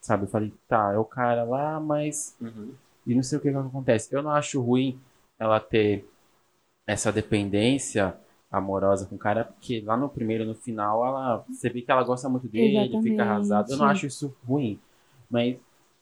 sabe? 0.00 0.24
Eu 0.24 0.28
falei, 0.28 0.52
tá, 0.68 0.92
é 0.92 0.98
o 0.98 1.04
cara 1.04 1.44
lá, 1.44 1.80
mas 1.80 2.36
Uhum. 2.40 2.74
e 3.06 3.14
não 3.14 3.22
sei 3.22 3.38
o 3.38 3.40
que, 3.40 3.50
que 3.50 3.56
acontece. 3.56 4.14
Eu 4.14 4.22
não 4.22 4.30
acho 4.30 4.60
ruim 4.60 5.00
ela 5.38 5.60
ter 5.60 6.04
essa 6.86 7.12
dependência 7.12 8.14
amorosa 8.56 9.06
com 9.06 9.16
o 9.16 9.18
cara, 9.18 9.44
porque 9.44 9.82
lá 9.84 9.96
no 9.96 10.08
primeiro, 10.08 10.44
no 10.44 10.54
final, 10.54 11.06
ela 11.06 11.44
você 11.48 11.68
vê 11.68 11.82
que 11.82 11.90
ela 11.90 12.02
gosta 12.02 12.28
muito 12.28 12.48
dele, 12.48 12.78
Exatamente. 12.78 13.02
fica 13.02 13.22
arrasada. 13.22 13.72
Eu 13.72 13.76
não 13.76 13.86
acho 13.86 14.06
isso 14.06 14.34
ruim, 14.46 14.78
mas 15.30 15.56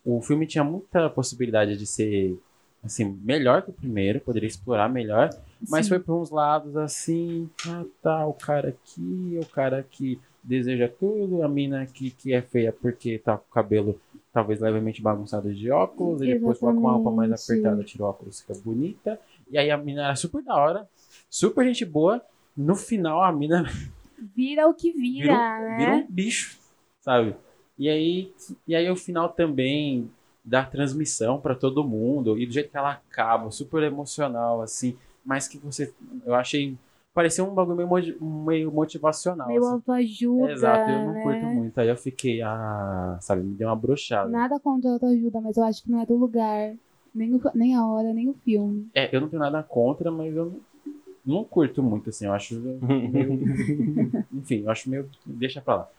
o 0.04 0.20
filme 0.20 0.46
tinha 0.46 0.64
muita 0.64 1.08
possibilidade 1.10 1.76
de 1.76 1.86
ser 1.86 2.38
assim 2.84 3.04
melhor 3.22 3.62
que 3.62 3.70
o 3.70 3.74
primeiro, 3.74 4.20
poderia 4.20 4.48
explorar 4.48 4.88
melhor, 4.88 5.30
mas 5.68 5.86
Sim. 5.86 5.90
foi 5.90 6.00
por 6.00 6.20
uns 6.20 6.30
lados 6.30 6.76
assim, 6.76 7.48
ah 7.66 7.84
tá, 8.02 8.26
o 8.26 8.32
cara 8.32 8.70
aqui, 8.70 9.38
o 9.40 9.46
cara 9.46 9.86
que 9.88 10.20
deseja 10.42 10.88
tudo, 10.88 11.44
a 11.44 11.48
mina 11.48 11.82
aqui 11.82 12.10
que 12.10 12.34
é 12.34 12.42
feia 12.42 12.72
porque 12.72 13.18
tá 13.18 13.36
com 13.36 13.44
o 13.48 13.54
cabelo 13.54 14.00
talvez 14.32 14.60
levemente 14.60 15.02
bagunçado 15.02 15.52
de 15.54 15.70
óculos, 15.70 16.22
e 16.22 16.26
depois 16.26 16.58
coloca 16.58 16.78
uma 16.78 16.92
roupa 16.92 17.10
mais 17.10 17.30
apertada, 17.30 17.84
tira 17.84 18.04
o 18.04 18.06
óculos, 18.06 18.40
fica 18.40 18.54
bonita. 18.64 19.20
E 19.50 19.58
aí 19.58 19.70
a 19.70 19.76
mina 19.76 20.04
era 20.04 20.16
super 20.16 20.42
da 20.42 20.56
hora, 20.56 20.88
super 21.28 21.64
gente 21.66 21.84
boa. 21.84 22.22
No 22.56 22.76
final 22.76 23.22
a 23.22 23.32
mina 23.32 23.64
Vira 24.34 24.68
o 24.68 24.74
que 24.74 24.92
vira, 24.92 25.22
virou, 25.22 25.36
né? 25.38 25.76
virou 25.76 25.96
um 25.96 26.06
bicho, 26.08 26.58
sabe? 27.00 27.34
E 27.78 27.88
aí, 27.88 28.32
e 28.66 28.74
aí 28.74 28.88
o 28.88 28.96
final 28.96 29.28
também 29.30 30.10
dá 30.44 30.64
transmissão 30.64 31.40
pra 31.40 31.54
todo 31.54 31.82
mundo 31.82 32.38
e 32.38 32.46
do 32.46 32.52
jeito 32.52 32.70
que 32.70 32.76
ela 32.76 32.92
acaba, 32.92 33.50
super 33.50 33.82
emocional 33.82 34.60
assim, 34.60 34.96
mas 35.24 35.48
que 35.48 35.58
você 35.58 35.92
eu 36.24 36.34
achei 36.34 36.76
parecia 37.14 37.44
um 37.44 37.54
bagulho 37.54 37.88
meio, 37.88 38.24
meio 38.24 38.72
motivacional. 38.72 39.48
Meio 39.48 39.64
assim. 39.64 39.72
autoajuda. 39.74 40.52
Exato, 40.52 40.90
eu 40.90 41.00
não 41.00 41.12
né? 41.12 41.22
curto 41.22 41.46
muito. 41.46 41.78
Aí 41.78 41.88
eu 41.88 41.96
fiquei, 41.96 42.42
ah, 42.42 43.18
sabe, 43.20 43.42
me 43.42 43.54
deu 43.54 43.68
uma 43.68 43.76
brochada. 43.76 44.30
Nada 44.30 44.58
contra 44.58 44.90
a 44.90 44.92
autoajuda, 44.94 45.40
mas 45.40 45.56
eu 45.56 45.64
acho 45.64 45.82
que 45.82 45.90
não 45.90 46.00
é 46.00 46.06
do 46.06 46.16
lugar. 46.16 46.74
Nem, 47.14 47.34
o- 47.34 47.40
nem 47.54 47.74
a 47.76 47.86
hora, 47.86 48.12
nem 48.14 48.28
o 48.28 48.34
filme. 48.34 48.88
É, 48.94 49.14
eu 49.14 49.20
não 49.20 49.28
tenho 49.28 49.40
nada 49.40 49.62
contra, 49.62 50.10
mas 50.10 50.34
eu 50.34 50.60
não, 51.24 51.44
curto 51.44 51.82
muito, 51.82 52.10
assim. 52.10 52.26
Eu 52.26 52.32
acho 52.32 52.54
meio. 52.60 52.82
Enfim, 54.32 54.62
eu 54.62 54.70
acho 54.70 54.90
meio. 54.90 55.10
Deixa 55.26 55.60
pra 55.60 55.76
lá. 55.76 55.90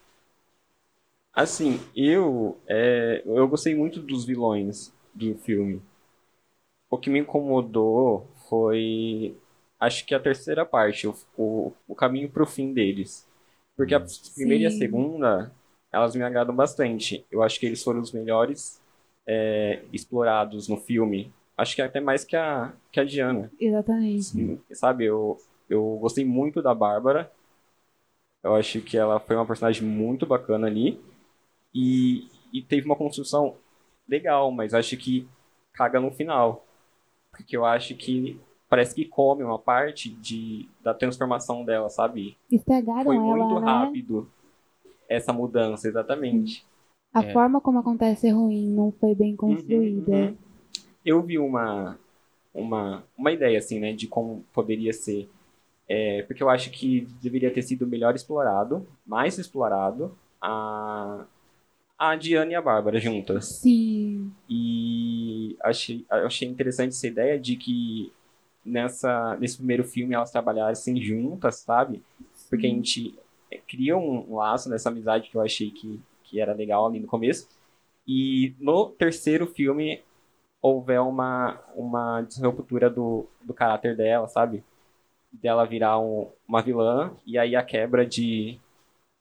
Assim, 1.33 1.79
eu, 1.95 2.59
é, 2.67 3.23
eu 3.25 3.47
gostei 3.47 3.75
muito 3.75 3.99
dos 3.99 4.25
vilões 4.25 4.93
do 5.13 5.35
filme. 5.39 5.81
O 6.89 6.97
que 6.97 7.09
me 7.09 7.19
incomodou 7.19 8.27
foi, 8.47 9.35
acho 9.79 10.05
que 10.05 10.13
a 10.13 10.19
terceira 10.19 10.65
parte, 10.65 11.07
o, 11.07 11.15
o, 11.35 11.73
o 11.87 11.95
caminho 11.95 12.29
pro 12.29 12.45
fim 12.45 12.71
deles. 12.73 13.27
Porque 13.75 13.95
a 13.95 13.99
primeira 14.35 14.63
e 14.63 14.67
a 14.67 14.69
Sim. 14.69 14.77
segunda, 14.77 15.51
elas 15.91 16.15
me 16.15 16.23
agradam 16.23 16.55
bastante. 16.55 17.25
Eu 17.31 17.41
acho 17.41 17.59
que 17.59 17.65
eles 17.65 17.83
foram 17.83 17.99
os 17.99 18.11
melhores 18.11 18.79
é, 19.27 19.81
explorados 19.91 20.67
no 20.67 20.77
filme. 20.77 21.33
Acho 21.57 21.75
que 21.75 21.81
até 21.81 21.99
mais 21.99 22.23
que 22.23 22.35
a, 22.35 22.73
que 22.91 22.99
a 22.99 23.03
Diana. 23.05 23.51
Exatamente. 23.59 24.59
Sabe, 24.71 25.05
eu, 25.05 25.37
eu 25.69 25.97
gostei 26.01 26.25
muito 26.25 26.61
da 26.61 26.73
Bárbara. 26.73 27.31
Eu 28.43 28.55
acho 28.55 28.81
que 28.81 28.97
ela 28.97 29.19
foi 29.19 29.35
uma 29.35 29.45
personagem 29.45 29.87
muito 29.87 30.25
bacana 30.25 30.67
ali. 30.67 30.99
E, 31.73 32.27
e 32.53 32.61
teve 32.61 32.85
uma 32.85 32.95
construção 32.95 33.55
legal, 34.07 34.51
mas 34.51 34.73
acho 34.73 34.97
que 34.97 35.27
caga 35.73 35.99
no 35.99 36.11
final. 36.11 36.65
Porque 37.31 37.55
eu 37.57 37.65
acho 37.65 37.95
que 37.95 38.39
parece 38.69 38.95
que 38.95 39.05
come 39.05 39.43
uma 39.43 39.59
parte 39.59 40.09
de, 40.09 40.67
da 40.81 40.93
transformação 40.93 41.63
dela, 41.63 41.89
sabe? 41.89 42.37
Estragaram 42.51 43.03
Foi 43.03 43.15
ela, 43.15 43.35
muito 43.37 43.59
né? 43.59 43.65
rápido 43.65 44.29
essa 45.07 45.33
mudança, 45.33 45.87
exatamente. 45.87 46.65
A 47.13 47.21
É. 47.21 47.33
forma 47.33 47.61
como 47.61 47.79
acontece 47.79 48.27
é 48.27 48.31
ruim, 48.31 48.73
não 48.73 48.91
foi 48.91 49.13
bem 49.13 49.35
construída. 49.35 50.11
Uhum, 50.11 50.19
uhum. 50.21 50.37
Eu 51.05 51.21
vi 51.21 51.37
uma, 51.37 51.99
uma, 52.53 53.03
uma 53.17 53.31
ideia, 53.31 53.57
assim, 53.57 53.79
né, 53.79 53.93
de 53.93 54.07
como 54.07 54.45
poderia 54.53 54.93
ser. 54.93 55.29
É, 55.87 56.23
porque 56.23 56.41
eu 56.41 56.49
acho 56.49 56.69
que 56.71 57.07
deveria 57.21 57.51
ter 57.51 57.61
sido 57.61 57.85
melhor 57.85 58.15
explorado, 58.15 58.87
mais 59.05 59.37
explorado, 59.37 60.17
a, 60.41 61.25
a 61.97 62.15
Diana 62.15 62.51
e 62.51 62.55
a 62.55 62.61
Bárbara 62.61 62.99
juntas. 62.99 63.45
Sim. 63.45 64.31
E 64.49 65.57
achei, 65.61 66.05
eu 66.09 66.25
achei 66.25 66.47
interessante 66.47 66.89
essa 66.89 67.07
ideia 67.07 67.39
de 67.39 67.55
que 67.55 68.11
nessa, 68.65 69.35
nesse 69.37 69.57
primeiro 69.57 69.83
filme 69.83 70.13
elas 70.13 70.31
trabalhassem 70.31 71.01
juntas, 71.01 71.55
sabe? 71.57 72.01
Porque 72.49 72.65
a 72.65 72.69
gente 72.69 73.17
é, 73.51 73.57
cria 73.57 73.97
um, 73.97 74.31
um 74.31 74.35
laço 74.35 74.69
nessa 74.69 74.89
amizade 74.89 75.29
que 75.29 75.35
eu 75.35 75.41
achei 75.41 75.69
que, 75.69 75.99
que 76.23 76.39
era 76.39 76.53
legal 76.53 76.85
ali 76.85 76.99
no 76.99 77.07
começo. 77.07 77.47
E 78.07 78.53
no 78.59 78.89
terceiro 78.89 79.47
filme 79.47 80.01
houver 80.63 80.99
uma, 81.01 81.59
uma 81.75 82.21
disruptura 82.21 82.89
do, 82.89 83.27
do 83.43 83.53
caráter 83.53 83.95
dela, 83.95 84.27
sabe? 84.27 84.63
Dela 85.31 85.65
virar 85.65 85.99
um- 85.99 86.27
uma 86.47 86.61
vilã 86.61 87.11
e 87.27 87.37
aí 87.37 87.55
a 87.55 87.61
quebra 87.61 88.05
de. 88.05 88.57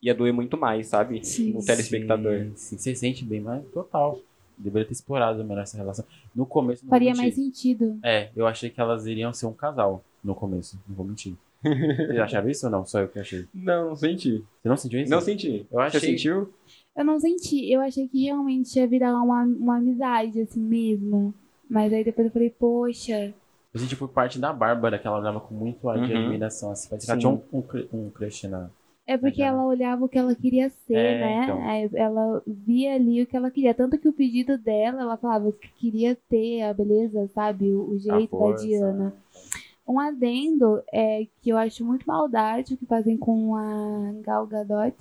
ia 0.01 0.15
doer 0.15 0.33
muito 0.33 0.57
mais, 0.57 0.87
sabe? 0.87 1.25
Sim. 1.27 1.53
No 1.53 1.65
telespectador. 1.65 2.39
Sim, 2.39 2.53
sim. 2.57 2.79
Você 2.79 2.95
sente 2.95 3.25
bem 3.25 3.41
mais? 3.41 3.65
Total. 3.71 4.19
Deveria 4.57 4.87
ter 4.87 4.93
explorado 4.93 5.43
melhor 5.45 5.63
essa 5.63 5.77
relação. 5.77 6.05
No 6.35 6.47
começo, 6.47 6.85
não 6.85 6.91
Faria 6.91 7.15
mais 7.15 7.35
sentido. 7.35 7.99
É, 8.05 8.31
eu 8.37 8.47
achei 8.47 8.71
que 8.71 8.81
elas 8.81 9.07
iriam 9.07 9.33
ser 9.33 9.47
um 9.47 9.53
casal 9.53 10.05
no 10.23 10.35
começo. 10.35 10.79
Não 10.89 10.95
vou 10.95 11.05
mentir. 11.05 11.35
Vocês 11.63 12.19
acharam 12.19 12.49
isso 12.51 12.67
ou 12.67 12.73
não? 12.73 12.85
Só 12.87 13.01
eu 13.01 13.09
que 13.09 13.19
achei. 13.19 13.47
Não, 13.55 13.89
não 13.91 13.97
senti. 13.97 14.45
Você 14.63 14.69
não 14.69 14.77
sentiu 14.77 15.01
isso? 15.01 15.11
Não 15.11 15.21
senti. 15.21 15.67
Eu 15.73 15.81
achei- 15.81 15.99
Você 16.01 16.07
sentiu? 16.07 16.53
Eu 16.97 17.05
não 17.05 17.19
senti. 17.19 17.71
Eu 17.73 17.81
achei 17.81 18.07
que 18.09 18.25
realmente 18.25 18.79
ia 18.79 18.87
virar 18.87 19.15
uma, 19.23 19.43
uma 19.45 19.77
amizade, 19.79 20.41
assim 20.41 20.61
mesmo. 20.61 21.35
Mas 21.69 21.93
aí 21.93 22.05
depois 22.05 22.27
eu 22.27 22.33
falei, 22.33 22.51
poxa. 22.51 23.33
Eu 23.73 23.81
senti 23.81 23.97
por 23.97 24.09
parte 24.09 24.39
da 24.39 24.53
Bárbara, 24.53 24.99
que 24.99 25.07
ela 25.07 25.19
olhava 25.19 25.41
com 25.41 25.55
muito 25.55 25.89
ar 25.89 25.99
de 26.05 26.13
Uhum. 26.13 26.21
admiração. 26.25 26.71
Assim, 26.71 26.89
parece 26.91 27.07
que 27.07 27.11
ela 27.13 27.21
Sim. 27.21 27.27
tinha 27.27 27.59
um, 27.61 27.97
um, 27.99 28.07
um 28.07 28.11
crush 28.11 28.47
na. 28.47 28.69
É 29.07 29.17
porque 29.19 29.43
ela 29.43 29.65
olhava 29.67 30.05
o 30.05 30.09
que 30.09 30.17
ela 30.19 30.35
queria 30.35 30.71
ser, 30.71 30.95
É, 30.95 31.21
né? 31.21 31.45
então. 31.45 31.99
Ela 31.99 32.43
via 32.47 32.95
ali 32.95 33.23
o 33.23 33.27
que 33.27 33.37
ela 33.37 33.51
queria. 33.51 33.75
Tanto 33.75 33.99
que 33.99 34.09
o 34.09 34.13
pedido 34.13 34.57
dela, 34.59 35.01
ela 35.03 35.17
falava 35.17 35.51
que 35.51 35.69
queria 35.75 36.17
ter 36.29 36.63
a 36.63 36.73
beleza, 36.75 37.27
sabe? 37.35 37.73
O, 37.73 37.91
o 37.91 37.99
jeito 37.99 38.39
da. 38.39 38.53
Diana. 38.53 39.15
Um 39.89 39.99
adendo 39.99 40.81
é 40.93 41.27
que 41.41 41.51
eu 41.51 41.57
acho 41.57 41.85
muito 41.85 42.05
maldade 42.07 42.75
o 42.75 42.77
que 42.77 42.87
fazem 42.87 43.17
com 43.17 43.57
a 43.57 44.13
Gal 44.23 44.47
Gadot, 44.47 44.95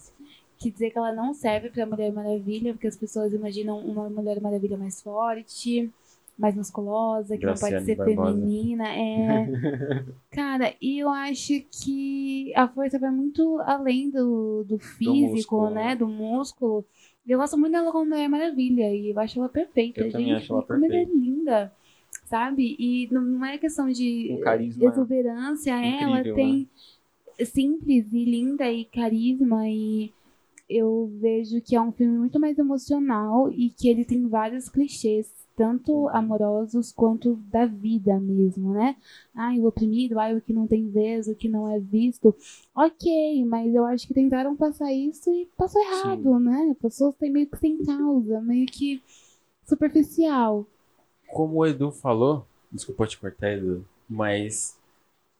que 0.62 0.72
dizer 0.72 0.92
que 0.92 0.98
ela 0.98 1.12
não 1.14 1.34
serve 1.34 1.70
pra 1.70 1.86
Mulher 1.86 2.12
Maravilha, 2.14 2.74
porque 2.74 2.88
as 2.88 2.98
pessoas 2.98 3.34
imaginam 3.34 3.80
uma 3.80 4.10
Mulher 4.10 4.40
Maravilha 4.42 4.78
mais 4.78 5.02
forte, 5.02 5.92
mais 6.38 6.56
musculosa, 6.56 7.38
que 7.38 7.46
não 7.46 7.54
pode 7.54 7.72
Graciane 7.72 7.86
ser 7.86 7.96
Barbosa. 7.96 8.32
feminina. 8.34 8.88
É. 8.96 9.48
Cara, 10.32 10.74
e 10.82 11.00
eu 11.00 11.10
acho 11.10 11.54
que 11.72 12.52
a 12.56 12.68
força 12.68 12.98
vai 13.00 13.12
muito 13.12 13.60
além 13.66 14.10
do, 14.10 14.64
do 14.64 14.78
físico, 14.80 15.32
músculo, 15.36 15.70
né? 15.70 15.88
né? 15.90 15.96
Do 15.96 16.08
músculo. 16.08 16.86
Eu 17.28 17.38
gosto 17.40 17.58
muito 17.58 17.72
dela 17.74 17.92
como 17.92 18.06
Mulher 18.10 18.28
Maravilha 18.30 18.94
e 18.94 19.12
eu 19.12 19.20
acho 19.20 19.40
ela 19.40 19.50
perfeita, 19.50 20.02
Eu 20.02 20.06
gente. 20.06 20.14
também 20.14 20.34
acho 20.34 20.52
ela 20.54 20.64
como 20.64 20.86
ela 20.86 20.86
é 20.86 20.90
perfeita. 20.90 21.18
linda, 21.18 21.72
sabe? 22.26 22.76
E 22.80 23.08
não, 23.12 23.46
é 23.46 23.58
questão 23.58 23.90
de 23.90 24.30
Um 24.32 24.84
exuberância, 24.84 25.72
ela 25.72 26.20
incrível, 26.20 26.36
tem 26.36 26.70
simples 27.46 28.12
e 28.12 28.26
linda 28.26 28.72
e 28.72 28.86
carisma 28.86 29.68
e 29.70 30.12
eu 30.72 31.12
vejo 31.20 31.62
que 31.62 31.76
é 31.76 31.82
um 31.82 31.92
filme 31.92 32.18
muito 32.18 32.40
mais 32.40 32.58
emocional 32.58 33.52
e 33.52 33.70
que 33.70 33.90
ele 33.90 34.06
tem 34.06 34.28
vários 34.28 34.70
clichês, 34.70 35.30
tanto 35.56 36.08
amorosos 36.10 36.92
quanto 36.92 37.36
da 37.52 37.66
vida 37.66 38.18
mesmo, 38.20 38.74
né? 38.74 38.96
Ai, 39.36 39.60
o 39.60 39.68
oprimido, 39.68 40.18
ai, 40.18 40.36
o 40.36 40.42
que 40.42 40.54
não 40.54 40.66
tem 40.66 40.90
vez, 40.90 41.28
o 41.28 41.36
que 41.36 41.50
não 41.50 41.70
é 41.70 41.78
visto. 41.78 42.34
Ok, 42.74 43.44
mas 43.46 43.76
eu 43.76 43.86
acho 43.86 44.08
que 44.08 44.14
tentaram 44.14 44.56
passar 44.56 44.94
isso 44.94 45.30
e 45.30 45.48
passou 45.58 45.82
errado, 45.82 46.40
né? 46.40 46.76
Pessoas 46.82 47.16
têm 47.16 47.30
meio 47.30 47.48
que 47.48 47.58
sem 47.58 47.84
causa, 47.84 48.40
meio 48.40 48.66
que 48.66 49.04
superficial. 49.66 50.66
Como 51.28 51.58
o 51.58 51.66
Edu 51.66 51.92
falou, 51.92 52.46
desculpa 52.72 53.08
te 53.08 53.20
cortar, 53.20 53.52
Edu, 53.52 53.86
mas 54.10 54.78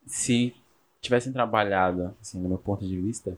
se 0.06 0.54
tivessem 1.00 1.32
trabalhado, 1.32 2.14
assim, 2.22 2.40
no 2.40 2.50
meu 2.50 2.58
ponto 2.58 2.86
de 2.86 3.00
vista, 3.00 3.38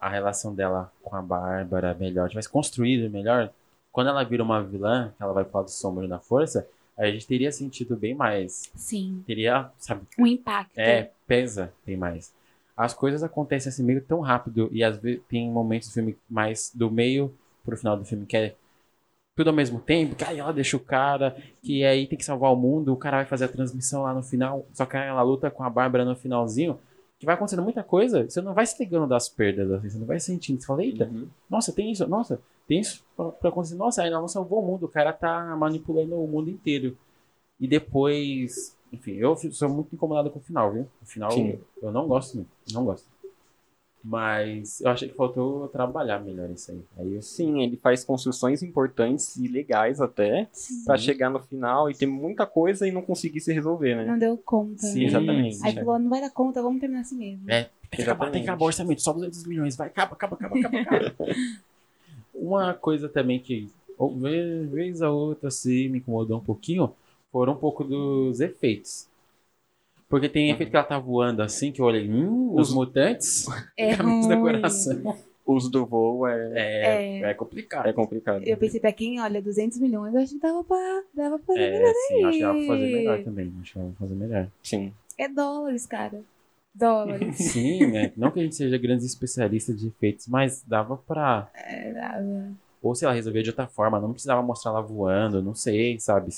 a 0.00 0.08
relação 0.08 0.54
dela 0.54 0.92
com 1.02 1.14
a 1.16 1.22
Bárbara 1.22 1.94
melhor, 1.94 2.28
tivesse 2.28 2.48
construído 2.48 3.10
melhor, 3.10 3.50
quando 3.90 4.08
ela 4.08 4.22
vira 4.24 4.42
uma 4.42 4.62
vilã, 4.62 5.12
que 5.16 5.22
ela 5.22 5.32
vai 5.32 5.44
pro 5.44 5.58
lado 5.58 5.70
sombrio 5.70 6.08
da 6.08 6.18
força, 6.18 6.66
a 6.96 7.06
gente 7.06 7.26
teria 7.26 7.50
sentido 7.52 7.96
bem 7.96 8.14
mais. 8.14 8.70
Sim, 8.74 9.22
Teria, 9.26 9.70
sabe, 9.78 10.02
um 10.18 10.26
impacto. 10.26 10.72
é, 10.76 11.10
pesa 11.26 11.72
bem 11.86 11.96
mais. 11.96 12.32
As 12.76 12.94
coisas 12.94 13.22
acontecem 13.22 13.70
assim 13.70 13.82
meio 13.82 14.00
tão 14.00 14.20
rápido 14.20 14.68
e 14.72 14.84
às 14.84 14.98
vezes 14.98 15.20
tem 15.28 15.50
momentos 15.50 15.88
do 15.88 15.94
filme 15.94 16.16
mais 16.28 16.70
do 16.74 16.90
meio 16.90 17.34
pro 17.64 17.76
final 17.76 17.96
do 17.96 18.04
filme 18.04 18.24
que 18.24 18.36
é 18.36 18.54
tudo 19.34 19.50
ao 19.50 19.54
mesmo 19.54 19.80
tempo, 19.80 20.16
que 20.16 20.24
aí 20.24 20.40
ela 20.40 20.52
deixa 20.52 20.76
o 20.76 20.80
cara, 20.80 21.36
que 21.62 21.84
aí 21.84 22.08
tem 22.08 22.18
que 22.18 22.24
salvar 22.24 22.52
o 22.52 22.56
mundo, 22.56 22.92
o 22.92 22.96
cara 22.96 23.18
vai 23.18 23.26
fazer 23.26 23.44
a 23.44 23.48
transmissão 23.48 24.02
lá 24.02 24.12
no 24.12 24.22
final, 24.22 24.66
só 24.72 24.84
que 24.84 24.96
ela 24.96 25.22
luta 25.22 25.48
com 25.48 25.62
a 25.62 25.70
Bárbara 25.70 26.04
no 26.04 26.16
finalzinho, 26.16 26.78
que 27.18 27.26
vai 27.26 27.34
acontecendo 27.34 27.62
muita 27.62 27.82
coisa, 27.82 28.24
você 28.28 28.40
não 28.40 28.54
vai 28.54 28.64
se 28.66 28.82
ligando 28.82 29.08
das 29.08 29.28
perdas, 29.28 29.70
assim, 29.72 29.90
você 29.90 29.98
não 29.98 30.06
vai 30.06 30.20
sentindo, 30.20 30.60
você 30.60 30.66
fala, 30.66 30.84
eita, 30.84 31.06
Uhum. 31.06 31.26
nossa, 31.50 31.72
tem 31.72 31.90
isso, 31.90 32.06
nossa, 32.06 32.40
tem 32.66 32.80
isso 32.80 33.04
pra, 33.16 33.30
pra 33.32 33.48
acontecer, 33.50 33.74
nossa, 33.74 34.06
ela 34.06 34.20
não 34.20 34.28
salvou 34.28 34.62
o 34.62 34.66
mundo, 34.66 34.86
o 34.86 34.88
cara 34.88 35.12
tá 35.12 35.56
manipulando 35.56 36.14
o 36.14 36.28
mundo 36.28 36.48
inteiro. 36.48 36.96
E 37.58 37.66
depois, 37.66 38.76
enfim, 38.92 39.14
eu 39.14 39.36
sou 39.36 39.68
muito 39.68 39.92
incomodado 39.94 40.30
com 40.30 40.38
o 40.38 40.42
final, 40.42 40.72
viu? 40.72 40.86
O 41.02 41.06
final 41.06 41.30
Sim. 41.32 41.58
eu 41.82 41.90
não 41.90 42.06
gosto 42.06 42.46
não 42.72 42.84
gosto. 42.84 43.08
Mas 44.02 44.80
eu 44.80 44.90
achei 44.90 45.08
que 45.08 45.14
faltou 45.14 45.68
trabalhar 45.68 46.20
melhor 46.20 46.48
isso 46.50 46.70
aí. 46.70 46.80
Aí 46.96 47.14
eu 47.14 47.22
Sim, 47.22 47.62
ele 47.62 47.76
faz 47.76 48.04
construções 48.04 48.62
importantes 48.62 49.36
e 49.36 49.48
legais 49.48 50.00
até, 50.00 50.48
pra 50.84 50.96
chegar 50.96 51.30
no 51.30 51.40
final 51.40 51.90
e 51.90 51.94
ter 51.94 52.06
muita 52.06 52.46
coisa 52.46 52.86
e 52.86 52.92
não 52.92 53.02
conseguir 53.02 53.40
se 53.40 53.52
resolver, 53.52 53.96
né? 53.96 54.04
Não 54.04 54.18
deu 54.18 54.36
conta. 54.38 54.82
Sim, 54.82 55.00
né? 55.00 55.06
exatamente. 55.06 55.58
Aí 55.64 55.74
falou, 55.74 55.98
não 55.98 56.08
vai 56.08 56.20
dar 56.20 56.30
conta, 56.30 56.62
vamos 56.62 56.80
terminar 56.80 57.00
assim 57.00 57.16
mesmo. 57.18 57.50
É, 57.50 57.64
tem 57.90 57.96
que 57.96 58.02
acabar, 58.02 58.30
tem 58.30 58.42
que 58.42 58.48
acabar 58.48 58.64
o 58.64 58.66
orçamento, 58.66 59.02
só 59.02 59.12
200 59.12 59.44
milhões, 59.46 59.76
vai, 59.76 59.88
acaba, 59.88 60.14
acaba, 60.14 60.36
acaba, 60.36 60.58
acaba, 60.58 60.78
acaba. 60.78 61.14
Uma 62.32 62.72
coisa 62.72 63.08
também 63.08 63.40
que, 63.40 63.68
ou 63.96 64.16
vez, 64.16 64.70
vez 64.70 65.02
a 65.02 65.10
outra, 65.10 65.50
se 65.50 65.88
me 65.88 65.98
incomodou 65.98 66.38
um 66.38 66.44
pouquinho, 66.44 66.94
foram 67.32 67.54
um 67.54 67.56
pouco 67.56 67.82
dos 67.82 68.40
efeitos. 68.40 69.08
Porque 70.08 70.28
tem 70.28 70.50
efeito 70.50 70.70
que 70.70 70.76
ela 70.76 70.86
tá 70.86 70.98
voando 70.98 71.42
assim, 71.42 71.70
que 71.70 71.80
eu 71.80 71.84
olhei, 71.86 72.08
hum, 72.08 72.54
os 72.54 72.70
Os- 72.70 72.74
mutantes, 72.74 73.46
É 73.76 73.94
caminhos 73.96 74.26
da 74.26 74.34
ruim. 74.36 74.52
coração. 74.52 75.16
O 75.44 75.54
uso 75.54 75.70
do 75.70 75.86
voo 75.86 76.26
é, 76.26 77.22
É, 77.22 77.30
é 77.30 77.34
complicado. 77.34 77.86
é 77.86 77.92
complicado. 77.92 78.42
Eu 78.46 78.56
pensei, 78.58 78.78
pra 78.80 78.92
quem 78.92 79.18
olha 79.20 79.40
200 79.40 79.78
milhões, 79.78 80.14
eu 80.14 80.20
acho 80.20 80.34
que 80.34 80.40
dava 80.40 80.62
pra, 80.62 81.02
dava 81.14 81.38
pra 81.38 81.46
fazer 81.46 81.60
É, 81.60 81.70
melhor 81.78 81.94
sim, 82.06 82.24
acho 82.24 82.38
que 82.38 82.42
ela 82.44 82.52
vai 82.52 82.60
aí. 82.62 82.66
fazer 82.68 82.86
melhor 82.92 83.24
também. 83.24 83.54
Acho 83.62 83.72
que 83.72 83.78
ela 83.78 83.88
vai 83.88 83.96
fazer 83.96 84.14
melhor. 84.14 84.48
Sim. 84.62 84.92
É 85.16 85.28
dólares, 85.28 85.86
cara. 85.86 86.20
Dólares. 86.74 87.36
Sim, 87.52 87.86
né? 87.86 88.12
Não 88.16 88.30
que 88.30 88.38
a 88.40 88.42
gente 88.42 88.54
seja 88.56 88.76
grandes 88.78 89.04
especialistas 89.06 89.80
de 89.80 89.88
efeitos, 89.88 90.28
mas 90.28 90.62
dava 90.66 90.96
pra. 90.98 91.48
É, 91.54 91.92
dava. 91.92 92.52
Ou 92.82 92.94
sei 92.94 93.08
lá, 93.08 93.14
resolver 93.14 93.42
de 93.42 93.48
outra 93.50 93.66
forma. 93.66 93.98
Não 93.98 94.12
precisava 94.12 94.42
mostrar 94.42 94.70
ela 94.72 94.80
voando, 94.82 95.42
não 95.42 95.54
sei, 95.54 95.98
sabe? 95.98 96.30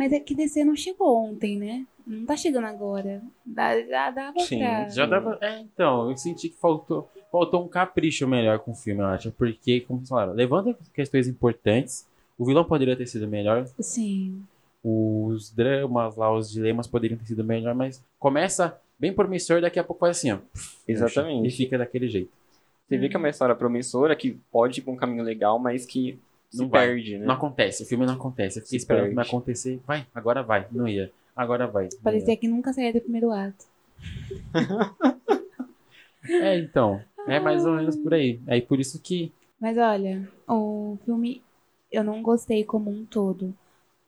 Mas 0.00 0.14
é 0.14 0.18
que 0.18 0.34
DC 0.34 0.64
não 0.64 0.74
chegou 0.74 1.26
ontem, 1.26 1.58
né? 1.58 1.86
Não 2.06 2.24
tá 2.24 2.34
chegando 2.34 2.64
agora. 2.64 3.20
Dá, 3.44 3.78
já 3.82 4.10
dava 4.10 4.40
Sim, 4.40 4.58
pra... 4.60 4.88
Já 4.88 5.04
dava. 5.04 5.36
É, 5.42 5.60
então, 5.60 6.08
eu 6.08 6.16
senti 6.16 6.48
que 6.48 6.56
faltou, 6.56 7.06
faltou 7.30 7.62
um 7.62 7.68
capricho 7.68 8.26
melhor 8.26 8.60
com 8.60 8.70
o 8.70 8.74
filme, 8.74 9.02
eu 9.02 9.06
acho. 9.08 9.30
Porque, 9.32 9.80
como 9.82 9.98
vocês 9.98 10.08
falaram, 10.08 10.32
levanta 10.32 10.74
questões 10.94 11.28
importantes. 11.28 12.08
O 12.38 12.46
vilão 12.46 12.64
poderia 12.64 12.96
ter 12.96 13.04
sido 13.04 13.28
melhor. 13.28 13.66
Sim. 13.78 14.42
Os 14.82 15.50
dramas 15.50 16.16
lá, 16.16 16.34
os 16.34 16.50
dilemas 16.50 16.86
poderiam 16.86 17.18
ter 17.18 17.26
sido 17.26 17.44
melhor, 17.44 17.74
mas 17.74 18.02
começa 18.18 18.80
bem 18.98 19.12
promissor, 19.12 19.60
daqui 19.60 19.78
a 19.78 19.84
pouco 19.84 20.00
faz 20.00 20.16
assim, 20.16 20.32
ó. 20.32 20.38
Exatamente. 20.88 21.46
E 21.46 21.50
fica 21.50 21.76
daquele 21.76 22.08
jeito. 22.08 22.32
Você 22.88 22.96
vê 22.96 23.06
que 23.06 23.16
é 23.16 23.18
uma 23.18 23.28
história 23.28 23.54
promissora 23.54 24.16
que 24.16 24.40
pode 24.50 24.80
ir 24.80 24.82
pra 24.82 24.94
um 24.94 24.96
caminho 24.96 25.22
legal, 25.22 25.58
mas 25.58 25.84
que 25.84 26.18
Não 26.54 26.68
vai. 26.68 26.86
perde, 26.88 27.18
né? 27.18 27.26
Não 27.26 27.34
acontece, 27.34 27.82
o 27.82 27.86
filme 27.86 28.04
não 28.06 28.14
acontece. 28.14 28.58
Eu 28.58 28.62
fiquei 28.64 28.78
Se 28.78 28.82
esperando 28.82 29.02
perde. 29.02 29.10
que 29.10 29.16
vai 29.16 29.26
acontecer. 29.26 29.80
Vai, 29.86 30.06
agora 30.14 30.42
vai. 30.42 30.66
Não 30.72 30.86
ia. 30.88 31.12
Agora 31.36 31.66
vai. 31.66 31.88
Parecia 32.02 32.36
que 32.36 32.48
nunca 32.48 32.72
saía 32.72 32.92
do 32.92 33.00
primeiro 33.00 33.30
ato. 33.30 33.64
É, 36.28 36.58
então. 36.58 37.00
É 37.26 37.38
mais 37.40 37.64
ou 37.64 37.72
menos 37.74 37.96
por 37.96 38.14
aí. 38.14 38.40
Aí 38.46 38.60
por 38.60 38.78
isso 38.80 39.00
que 39.00 39.32
Mas 39.60 39.76
olha, 39.78 40.28
o 40.48 40.98
filme 41.04 41.42
eu 41.90 42.04
não 42.04 42.22
gostei 42.22 42.64
como 42.64 42.90
um 42.90 43.04
todo. 43.04 43.54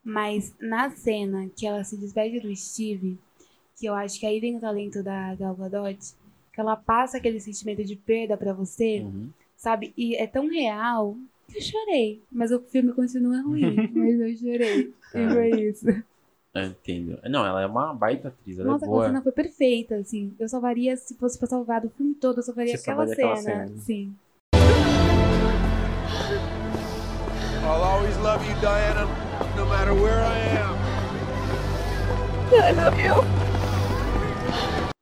Mas 0.05 0.55
na 0.61 0.91
cena 0.91 1.49
que 1.57 1.67
ela 1.67 1.85
se 1.85 1.97
despede 1.97 2.41
do 2.41 2.55
Steve, 2.57 3.19
que 3.79 3.87
eu 3.87 3.95
acho 3.95 4.19
que 4.19 4.27
aí 4.27 4.41
vem 4.41 4.57
o 4.57 4.61
talento 4.61 5.03
da 5.03 5.35
Gal 5.35 5.55
Gadot, 5.55 5.99
que 6.53 6.61
ela 6.61 6.77
passa 6.77 7.17
aquele 7.19 7.41
sentimento 7.41 7.85
de 7.85 7.97
perda 7.97 8.37
pra 8.37 8.53
você, 8.53 9.01
Uhum. 9.01 9.31
sabe? 9.57 9.93
E 9.97 10.15
é 10.17 10.27
tão 10.27 10.49
real 10.49 11.17
eu 11.55 11.61
chorei. 11.61 12.23
Mas 12.31 12.51
o 12.53 12.61
filme 12.61 12.93
continua 12.93 13.41
ruim, 13.43 13.75
mas 13.95 14.21
eu 14.21 14.37
chorei. 14.37 14.93
E 15.15 15.29
foi 15.35 15.51
isso. 15.69 15.87
Eu 16.55 16.65
entendo. 16.65 17.19
Não, 17.31 17.47
ela 17.47 17.63
é 17.63 17.67
uma 17.67 17.95
baita 17.95 18.29
atriz, 18.29 18.59
ela 18.59 18.69
Nossa, 18.73 18.85
é 18.85 18.87
aquela 18.87 18.99
boa. 19.01 19.07
cena 19.07 19.23
foi 19.23 19.33
perfeita, 19.33 19.97
assim. 19.97 20.35
Eu 20.39 20.49
salvaria, 20.49 20.97
se 20.97 21.15
fosse 21.15 21.39
pra 21.39 21.49
salvar 21.49 21.81
do 21.81 21.89
filme 21.91 22.15
todo, 22.15 22.39
eu 22.39 22.43
salvaria 22.43 22.77
Você 22.77 22.91
aquela 22.91 23.07
salvaria 23.07 23.37
cena. 23.37 23.53
aquela 23.55 23.67
cena. 23.69 23.81
Sim. 23.81 24.15
I'll 27.65 27.83
always 27.83 28.17
love 28.19 28.45
you, 28.47 28.55
Diana, 28.61 29.07
no 29.57 29.67
matter 29.67 29.95
where 29.95 30.21
I 30.21 30.59
am. 30.59 30.73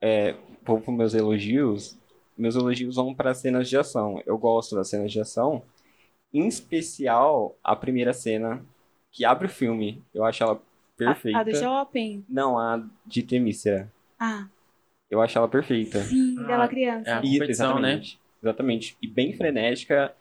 É, 0.01 0.35
vou 0.65 0.81
para 0.81 0.93
meus 0.93 1.15
elogios. 1.15 1.99
Meus 2.39 2.55
elogios 2.55 2.95
vão 2.95 3.13
para 3.13 3.35
cenas 3.35 3.69
de 3.69 3.77
ação. 3.77 4.23
Eu 4.25 4.39
gosto 4.39 4.77
das 4.77 4.89
cenas 4.89 5.11
de 5.11 5.21
ação. 5.21 5.63
Em 6.33 6.47
especial, 6.47 7.57
a 7.63 7.75
primeira 7.75 8.13
cena 8.13 8.65
que 9.11 9.25
abre 9.25 9.47
o 9.47 9.51
filme. 9.51 10.03
Eu 10.15 10.25
acho 10.25 10.43
ela 10.43 10.61
perfeita. 10.97 11.39
A, 11.39 11.41
a 11.41 11.45
do 11.45 11.55
shopping? 11.57 12.25
Não, 12.29 12.59
a 12.59 12.83
de 13.07 13.23
Temícera. 13.23 13.91
Ah, 14.19 14.49
Eu 15.11 15.21
acho 15.21 15.37
ela 15.37 15.49
perfeita. 15.49 15.99
sim, 16.01 16.37
Ah, 16.39 16.47
dela 16.47 16.69
criança. 16.69 17.11
é 17.11 17.15
a 17.15 17.23
E- 17.25 17.39
né? 17.39 17.49
exatamente. 17.51 18.21
Exatamente. 18.43 18.97
E 19.03 19.07
bem 19.09 19.33
frenética. 19.33 20.15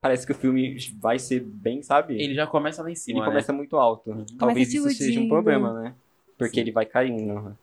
Parece 0.00 0.24
que 0.24 0.32
o 0.32 0.34
filme 0.34 0.78
vai 0.98 1.18
ser 1.18 1.40
bem, 1.40 1.82
sabe? 1.82 2.20
Ele 2.20 2.34
já 2.34 2.46
começa 2.46 2.82
lá 2.82 2.90
em 2.90 2.94
cima, 2.94 3.18
Ele 3.20 3.26
começa 3.26 3.52
muito 3.52 3.76
alto. 3.76 4.10
Uhum. 4.10 4.24
Talvez 4.38 4.72
isso 4.72 4.88
seja 4.90 5.20
um 5.20 5.28
problema, 5.28 5.74
né? 5.82 5.94
Porque 6.38 6.54
Sim. 6.54 6.60
ele 6.62 6.72
vai 6.72 6.86
caindo. 6.86 7.56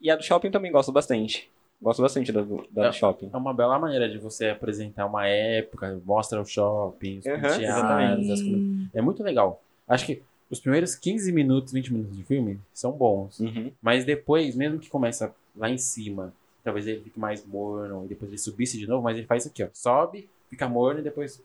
E 0.00 0.10
a 0.10 0.16
do 0.16 0.22
shopping 0.22 0.50
também 0.50 0.72
gosto 0.72 0.90
bastante. 0.90 1.50
Gosto 1.80 2.00
bastante 2.02 2.32
da, 2.32 2.40
do- 2.42 2.66
da 2.70 2.86
É. 2.86 2.92
shopping. 2.92 3.30
É 3.32 3.36
uma 3.36 3.52
bela 3.52 3.78
maneira 3.78 4.08
de 4.08 4.16
você 4.18 4.48
apresentar 4.48 5.06
uma 5.06 5.26
época, 5.26 6.00
mostra 6.04 6.40
o 6.40 6.44
shopping, 6.46 7.18
os 7.18 7.26
Aham, 7.26 7.40
penteados, 7.40 8.30
as 8.30 8.42
coisas. 8.42 8.62
É 8.94 9.02
muito 9.02 9.22
legal. 9.22 9.62
Acho 9.86 10.06
que 10.06 10.22
os 10.50 10.60
primeiros 10.60 10.94
15 10.94 11.30
minutos, 11.32 11.72
20 11.72 11.92
minutos 11.92 12.16
de 12.16 12.22
filme 12.24 12.58
são 12.72 12.92
bons. 12.92 13.40
Uhum. 13.40 13.70
Mas 13.82 14.04
depois, 14.04 14.54
mesmo 14.56 14.78
que 14.78 14.88
começa 14.88 15.34
lá 15.54 15.68
em 15.68 15.76
cima, 15.76 16.32
talvez 16.62 16.86
ele 16.86 17.00
fique 17.02 17.18
mais 17.18 17.44
morno, 17.44 18.04
e 18.04 18.08
depois 18.08 18.30
ele 18.30 18.38
subisse 18.38 18.78
de 18.78 18.86
novo, 18.86 19.02
mas 19.02 19.18
ele 19.18 19.26
faz 19.26 19.42
isso 19.42 19.50
aqui, 19.52 19.62
ó. 19.62 19.68
Sobe, 19.74 20.28
fica 20.48 20.66
morno 20.68 21.00
e 21.00 21.02
depois 21.02 21.42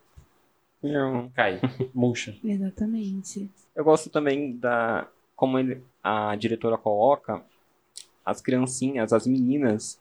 Eu, 0.82 1.30
cai, 1.36 1.60
murcha. 1.94 2.34
Exatamente. 2.42 3.50
eu 3.76 3.84
gosto 3.84 4.10
também 4.10 4.56
da 4.56 5.06
como 5.36 5.60
ele- 5.60 5.82
a 6.02 6.34
diretora 6.38 6.78
coloca 6.78 7.42
as 8.26 8.42
criancinhas, 8.42 9.12
as 9.12 9.28
meninas, 9.28 10.00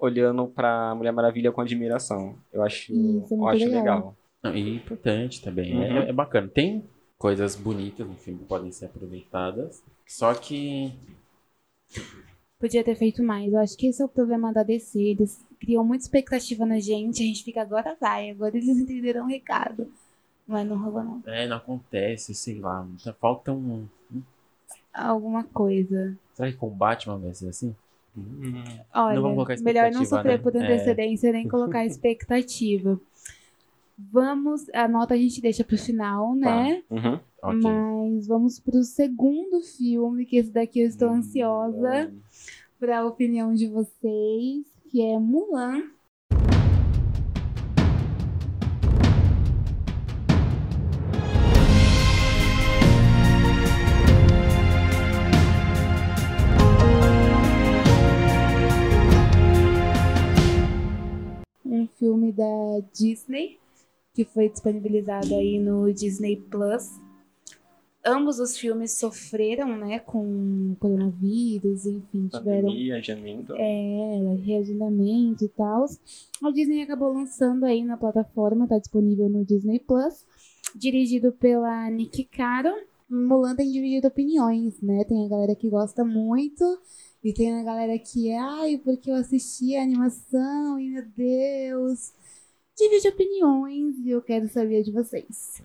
olhando 0.00 0.46
pra 0.46 0.94
Mulher 0.94 1.12
Maravilha 1.12 1.52
com 1.52 1.60
admiração. 1.60 2.34
Eu 2.52 2.62
acho, 2.62 2.92
Isso, 2.92 3.34
é 3.34 3.36
eu 3.36 3.48
acho 3.48 3.64
legal. 3.64 3.80
legal. 3.82 4.16
Não, 4.42 4.56
e 4.56 4.76
importante 4.76 5.42
também. 5.42 5.74
Uhum. 5.76 5.82
É, 5.82 6.08
é 6.08 6.12
bacana. 6.12 6.48
Tem 6.48 6.84
coisas 7.18 7.54
bonitas 7.54 8.06
no 8.06 8.14
filme 8.14 8.40
que 8.40 8.46
podem 8.46 8.72
ser 8.72 8.86
aproveitadas. 8.86 9.82
Só 10.06 10.32
que. 10.34 10.92
Podia 12.58 12.84
ter 12.84 12.94
feito 12.94 13.22
mais. 13.22 13.52
Eu 13.52 13.58
acho 13.58 13.76
que 13.76 13.86
esse 13.86 14.02
é 14.02 14.04
o 14.04 14.08
problema 14.08 14.52
da 14.52 14.62
DC. 14.62 15.00
Eles 15.00 15.44
criam 15.58 15.84
muita 15.84 16.04
expectativa 16.04 16.64
na 16.66 16.78
gente. 16.78 17.22
A 17.22 17.26
gente 17.26 17.44
fica, 17.44 17.62
agora 17.62 17.96
vai. 18.00 18.30
Agora 18.30 18.56
eles 18.56 18.68
entenderam 18.78 19.24
o 19.24 19.28
recado. 19.28 19.90
Mas 20.46 20.66
não 20.66 20.76
rolou, 20.82 21.04
não. 21.04 21.22
É, 21.26 21.46
não 21.46 21.58
acontece, 21.58 22.34
sei 22.34 22.58
lá. 22.58 22.86
tá- 23.04 23.12
Falta 23.14 23.52
um. 23.52 23.86
Alguma 24.92 25.44
coisa. 25.44 26.16
Será 26.34 26.50
que 26.50 26.56
com 26.56 26.66
o 26.66 26.70
Batman 26.70 27.18
vai 27.18 27.32
ser 27.34 27.48
assim? 27.48 27.74
Olha, 28.94 29.14
Não 29.14 29.22
vamos 29.22 29.36
colocar 29.36 29.60
melhor 29.60 29.90
não 29.92 30.04
sofrer 30.04 30.38
né? 30.38 30.38
por 30.38 30.56
antecedência 30.56 31.32
nem 31.32 31.46
colocar 31.48 31.86
expectativa. 31.86 33.00
Vamos, 33.98 34.68
a 34.72 34.88
nota 34.88 35.14
a 35.14 35.16
gente 35.16 35.40
deixa 35.40 35.62
pro 35.62 35.76
final, 35.76 36.34
né? 36.34 36.82
Uhum. 36.90 37.20
Ok. 37.42 37.60
Mas 37.62 38.26
vamos 38.26 38.58
pro 38.58 38.82
segundo 38.82 39.60
filme, 39.60 40.24
que 40.24 40.36
esse 40.36 40.50
daqui 40.50 40.80
eu 40.80 40.86
estou 40.86 41.10
ansiosa 41.10 42.12
para 42.78 43.00
a 43.00 43.06
opinião 43.06 43.52
de 43.52 43.66
vocês, 43.68 44.66
que 44.90 45.02
é 45.02 45.18
Mulan. 45.18 45.82
Filme 62.00 62.32
da 62.32 62.80
Disney, 62.92 63.58
que 64.14 64.24
foi 64.24 64.48
disponibilizado 64.48 65.34
aí 65.34 65.60
no 65.60 65.92
Disney 65.92 66.36
Plus. 66.36 66.98
Ambos 68.04 68.40
os 68.40 68.56
filmes 68.56 68.98
sofreram, 68.98 69.76
né, 69.76 69.98
com 69.98 70.74
coronavírus, 70.80 71.84
enfim, 71.84 72.28
tiveram 72.28 72.68
Pandemia, 72.68 72.96
adiamento. 72.96 73.54
é, 73.54 74.34
reagendamento 74.42 75.44
e 75.44 75.48
tal. 75.48 75.84
A 76.42 76.50
Disney 76.50 76.80
acabou 76.80 77.12
lançando 77.12 77.64
aí 77.64 77.84
na 77.84 77.98
plataforma, 77.98 78.66
tá 78.66 78.78
disponível 78.78 79.28
no 79.28 79.44
Disney 79.44 79.78
Plus, 79.78 80.24
dirigido 80.74 81.30
pela 81.32 81.90
Nick 81.90 82.24
Caro. 82.24 82.72
Mulan 83.06 83.54
tem 83.54 83.70
dividido 83.70 84.08
opiniões, 84.08 84.80
né? 84.80 85.04
Tem 85.04 85.26
a 85.26 85.28
galera 85.28 85.54
que 85.54 85.68
gosta 85.68 86.02
muito 86.02 86.64
e 87.22 87.32
tem 87.32 87.52
a 87.60 87.62
galera 87.62 87.98
que, 87.98 88.32
ai, 88.32 88.78
porque 88.82 89.10
eu 89.10 89.14
assisti 89.14 89.76
a 89.76 89.82
animação 89.82 90.78
e 90.80 90.88
meu 90.90 91.04
Deus. 91.16 92.12
Divide 92.76 93.08
opiniões 93.08 93.96
e 93.98 94.10
eu 94.10 94.22
quero 94.22 94.48
saber 94.48 94.82
de 94.82 94.90
vocês. 94.90 95.62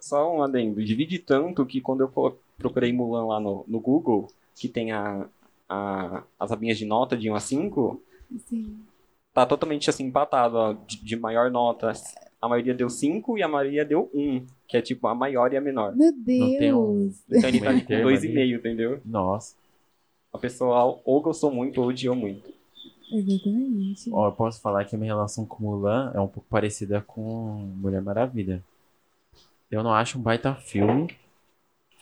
Só 0.00 0.34
um 0.34 0.42
adendo. 0.42 0.82
Divide 0.82 1.18
tanto 1.18 1.66
que 1.66 1.80
quando 1.80 2.00
eu 2.02 2.38
procurei 2.56 2.92
Mulan 2.92 3.26
lá 3.26 3.38
no, 3.40 3.64
no 3.68 3.80
Google, 3.80 4.28
que 4.54 4.66
tem 4.68 4.92
a, 4.92 5.28
a- 5.68 6.22
as 6.40 6.50
abinhas 6.50 6.78
de 6.78 6.86
nota 6.86 7.16
de 7.16 7.30
1 7.30 7.34
a 7.34 7.40
5, 7.40 8.02
Assim, 8.34 8.76
tá 9.34 9.44
totalmente 9.46 9.88
assim 9.90 10.04
empatado, 10.04 10.56
ó, 10.56 10.72
de, 10.72 11.02
de 11.04 11.16
maior 11.16 11.50
nota. 11.50 11.92
A 12.40 12.48
maioria 12.48 12.72
deu 12.74 12.88
5 12.88 13.36
e 13.36 13.42
a 13.42 13.48
maioria 13.48 13.84
deu 13.84 14.08
1, 14.14 14.46
que 14.66 14.76
é 14.76 14.80
tipo 14.82 15.06
a 15.08 15.14
maior 15.14 15.52
e 15.52 15.56
a 15.56 15.60
menor. 15.60 15.94
meu 15.96 16.12
tem 16.24 16.72
um- 16.72 17.08
Deus! 17.08 17.22
Então 17.30 17.48
ele 17.50 17.60
tá 17.60 17.70
Meio 17.72 17.80
com 17.82 17.86
termo 17.86 18.08
ali. 18.08 18.16
2,5, 18.18 18.58
entendeu? 18.58 19.00
Nossa. 19.04 19.54
A 20.38 20.40
pessoa 20.40 21.00
ou 21.04 21.20
gostou 21.20 21.50
muito 21.50 21.80
ou 21.80 21.88
odiou 21.88 22.14
muito. 22.14 22.48
Exatamente. 23.10 24.08
Ó, 24.12 24.28
eu 24.28 24.32
posso 24.32 24.60
falar 24.60 24.84
que 24.84 24.94
a 24.94 24.98
minha 24.98 25.12
relação 25.12 25.44
com 25.44 25.64
Mulan 25.64 26.12
é 26.14 26.20
um 26.20 26.28
pouco 26.28 26.48
parecida 26.48 27.00
com 27.00 27.20
Mulher 27.76 28.00
Maravilha. 28.00 28.62
Eu 29.68 29.82
não 29.82 29.92
acho 29.92 30.16
um 30.16 30.22
baita 30.22 30.54
filme. 30.54 31.12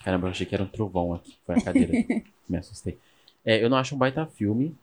Caramba, 0.04 0.26
eu 0.26 0.32
achei 0.32 0.44
que 0.44 0.54
era 0.54 0.62
um 0.62 0.68
trovão 0.68 1.14
aqui. 1.14 1.34
Foi 1.46 1.54
a 1.54 1.62
cadeira. 1.62 1.92
Me 2.46 2.58
assustei. 2.58 2.98
É, 3.42 3.64
eu 3.64 3.70
não 3.70 3.78
acho 3.78 3.94
um 3.94 3.98
baita 3.98 4.26
filme. 4.26 4.76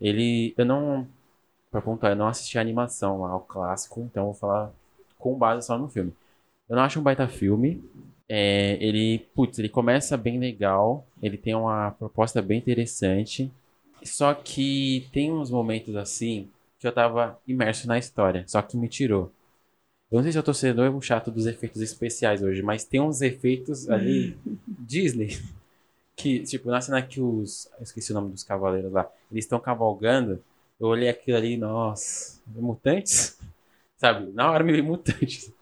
Ele. 0.00 0.54
Eu 0.56 0.64
não. 0.64 1.06
Pra 1.70 1.82
pontuar, 1.82 2.12
eu 2.12 2.16
não 2.16 2.26
assisti 2.26 2.56
a 2.56 2.62
animação 2.62 3.20
lá, 3.20 3.36
o 3.36 3.40
clássico, 3.40 4.00
então 4.00 4.22
eu 4.22 4.32
vou 4.32 4.34
falar 4.34 4.72
com 5.18 5.36
base 5.36 5.66
só 5.66 5.76
no 5.76 5.88
filme. 5.88 6.12
Eu 6.68 6.76
não 6.76 6.82
acho 6.82 6.98
um 6.98 7.02
baita 7.02 7.28
filme. 7.28 7.84
É, 8.34 8.78
ele, 8.80 9.18
putz, 9.34 9.58
ele 9.58 9.68
começa 9.68 10.16
bem 10.16 10.38
legal. 10.38 11.06
Ele 11.22 11.36
tem 11.36 11.54
uma 11.54 11.90
proposta 11.90 12.40
bem 12.40 12.56
interessante. 12.56 13.52
Só 14.02 14.32
que 14.32 15.06
tem 15.12 15.30
uns 15.30 15.50
momentos 15.50 15.94
assim 15.96 16.48
que 16.78 16.86
eu 16.86 16.92
tava 16.92 17.38
imerso 17.46 17.86
na 17.86 17.98
história, 17.98 18.44
só 18.48 18.62
que 18.62 18.74
me 18.74 18.88
tirou. 18.88 19.30
Eu 20.10 20.16
não 20.16 20.22
sei 20.22 20.32
se 20.32 20.38
eu 20.38 20.42
tô 20.42 20.54
sendo 20.54 20.82
eu 20.82 21.00
chato 21.02 21.30
dos 21.30 21.46
efeitos 21.46 21.82
especiais 21.82 22.42
hoje, 22.42 22.62
mas 22.62 22.84
tem 22.84 23.00
uns 23.02 23.20
efeitos 23.20 23.90
ali 23.90 24.36
Disney 24.66 25.38
que, 26.16 26.40
tipo, 26.40 26.70
na 26.70 26.80
cena 26.80 27.02
que 27.02 27.20
os. 27.20 27.68
Eu 27.78 27.82
esqueci 27.82 28.12
o 28.12 28.14
nome 28.14 28.30
dos 28.32 28.44
cavaleiros 28.44 28.92
lá. 28.92 29.10
Eles 29.30 29.44
estão 29.44 29.60
cavalgando. 29.60 30.42
Eu 30.80 30.88
olhei 30.88 31.10
aquilo 31.10 31.36
ali, 31.36 31.56
nossa, 31.58 32.40
mutantes? 32.46 33.38
Sabe? 33.98 34.32
Na 34.32 34.50
hora 34.50 34.64
me 34.64 34.72
veio 34.72 34.84
mutantes. 34.84 35.52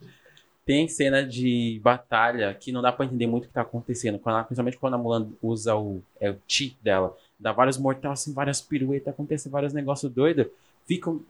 Tem 0.70 0.86
cena 0.86 1.26
de 1.26 1.80
batalha 1.82 2.54
que 2.54 2.70
não 2.70 2.80
dá 2.80 2.92
pra 2.92 3.04
entender 3.04 3.26
muito 3.26 3.44
o 3.44 3.48
que 3.48 3.52
tá 3.54 3.62
acontecendo. 3.62 4.20
Quando 4.20 4.36
ela- 4.36 4.44
principalmente 4.44 4.78
quando 4.78 4.94
a 4.94 4.98
Mulan 4.98 5.28
usa 5.42 5.74
o, 5.74 6.00
é, 6.20 6.30
o 6.30 6.38
chi 6.46 6.76
dela. 6.80 7.16
Dá 7.38 7.50
vários 7.52 7.76
mortais, 7.76 8.20
assim, 8.20 8.32
várias 8.32 8.60
piruetas, 8.60 9.12
acontece 9.12 9.48
vários 9.48 9.72
negócios 9.72 10.12
doidos. 10.12 10.46
Ficam. 10.86 11.20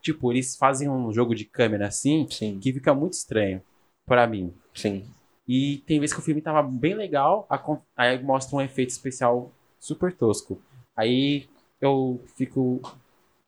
Tipo, 0.00 0.32
eles 0.32 0.56
fazem 0.56 0.88
um 0.88 1.12
jogo 1.12 1.34
de 1.34 1.44
câmera 1.44 1.88
assim 1.88 2.26
Sim, 2.30 2.58
que 2.58 2.72
fica 2.72 2.94
muito 2.94 3.12
estranho 3.12 3.60
pra 4.06 4.26
mim. 4.26 4.54
sim. 4.74 5.04
E 5.46 5.78
tem 5.86 6.00
vezes 6.00 6.14
que 6.14 6.20
o 6.20 6.24
filme 6.24 6.40
tava 6.40 6.62
bem 6.62 6.94
legal, 6.94 7.46
aí 7.96 8.22
mostra 8.22 8.56
um 8.56 8.60
efeito 8.60 8.90
especial 8.90 9.52
super 9.78 10.12
tosco. 10.12 10.58
Aí 10.96 11.48
eu 11.80 12.20
fico 12.36 12.80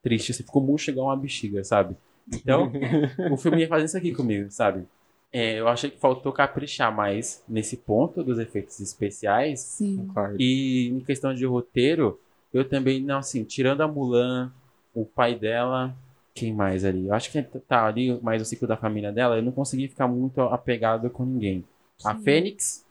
triste, 0.02 0.32
assim, 0.32 0.44
fico 0.44 0.60
murcho 0.60 0.90
igual 0.90 1.08
uma 1.08 1.16
bexiga, 1.16 1.64
sabe? 1.64 1.96
Então, 2.32 2.72
o 3.30 3.36
filme 3.36 3.62
ia 3.62 3.68
fazer 3.68 3.86
isso 3.86 3.96
aqui 3.96 4.12
comigo, 4.12 4.50
sabe? 4.50 4.86
É, 5.32 5.60
eu 5.60 5.68
achei 5.68 5.90
que 5.90 5.98
faltou 5.98 6.32
caprichar 6.32 6.94
mais 6.94 7.44
nesse 7.48 7.76
ponto 7.76 8.24
dos 8.24 8.38
efeitos 8.38 8.80
especiais. 8.80 9.60
Sim. 9.60 10.06
Concordo. 10.06 10.36
E 10.38 10.88
em 10.88 11.00
questão 11.00 11.34
de 11.34 11.44
roteiro, 11.44 12.18
eu 12.52 12.66
também, 12.66 13.02
não, 13.02 13.18
assim, 13.18 13.44
tirando 13.44 13.82
a 13.82 13.88
Mulan, 13.88 14.52
o 14.94 15.04
pai 15.04 15.34
dela, 15.34 15.94
quem 16.34 16.52
mais 16.54 16.84
ali? 16.84 17.06
Eu 17.06 17.14
acho 17.14 17.30
que 17.30 17.42
tá 17.42 17.86
ali 17.86 18.18
mais 18.22 18.40
o 18.40 18.44
ciclo 18.44 18.66
da 18.66 18.76
família 18.76 19.12
dela, 19.12 19.36
eu 19.36 19.42
não 19.42 19.52
consegui 19.52 19.88
ficar 19.88 20.08
muito 20.08 20.40
apegado 20.40 21.10
com 21.10 21.24
ninguém. 21.24 21.64
A 22.04 22.14
Sim. 22.14 22.22
Fênix. 22.22 22.86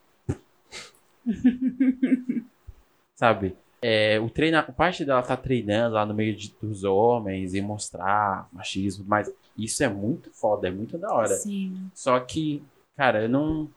Sabe? 3.15 3.55
É, 3.81 4.19
o 4.19 4.29
treina, 4.29 4.59
a 4.59 4.71
parte 4.71 5.05
dela 5.05 5.21
tá 5.21 5.37
treinando 5.37 5.95
lá 5.95 6.05
no 6.05 6.13
meio 6.13 6.35
de, 6.35 6.53
dos 6.61 6.83
homens 6.83 7.53
e 7.53 7.61
mostrar 7.61 8.47
machismo, 8.51 9.05
mas 9.07 9.31
isso 9.57 9.83
é 9.83 9.89
muito 9.89 10.31
foda, 10.31 10.67
é 10.67 10.71
muito 10.71 10.97
da 10.97 11.11
hora. 11.13 11.35
Sim. 11.35 11.89
Só 11.93 12.19
que, 12.19 12.63
cara, 12.95 13.23
eu 13.23 13.29
não, 13.29 13.69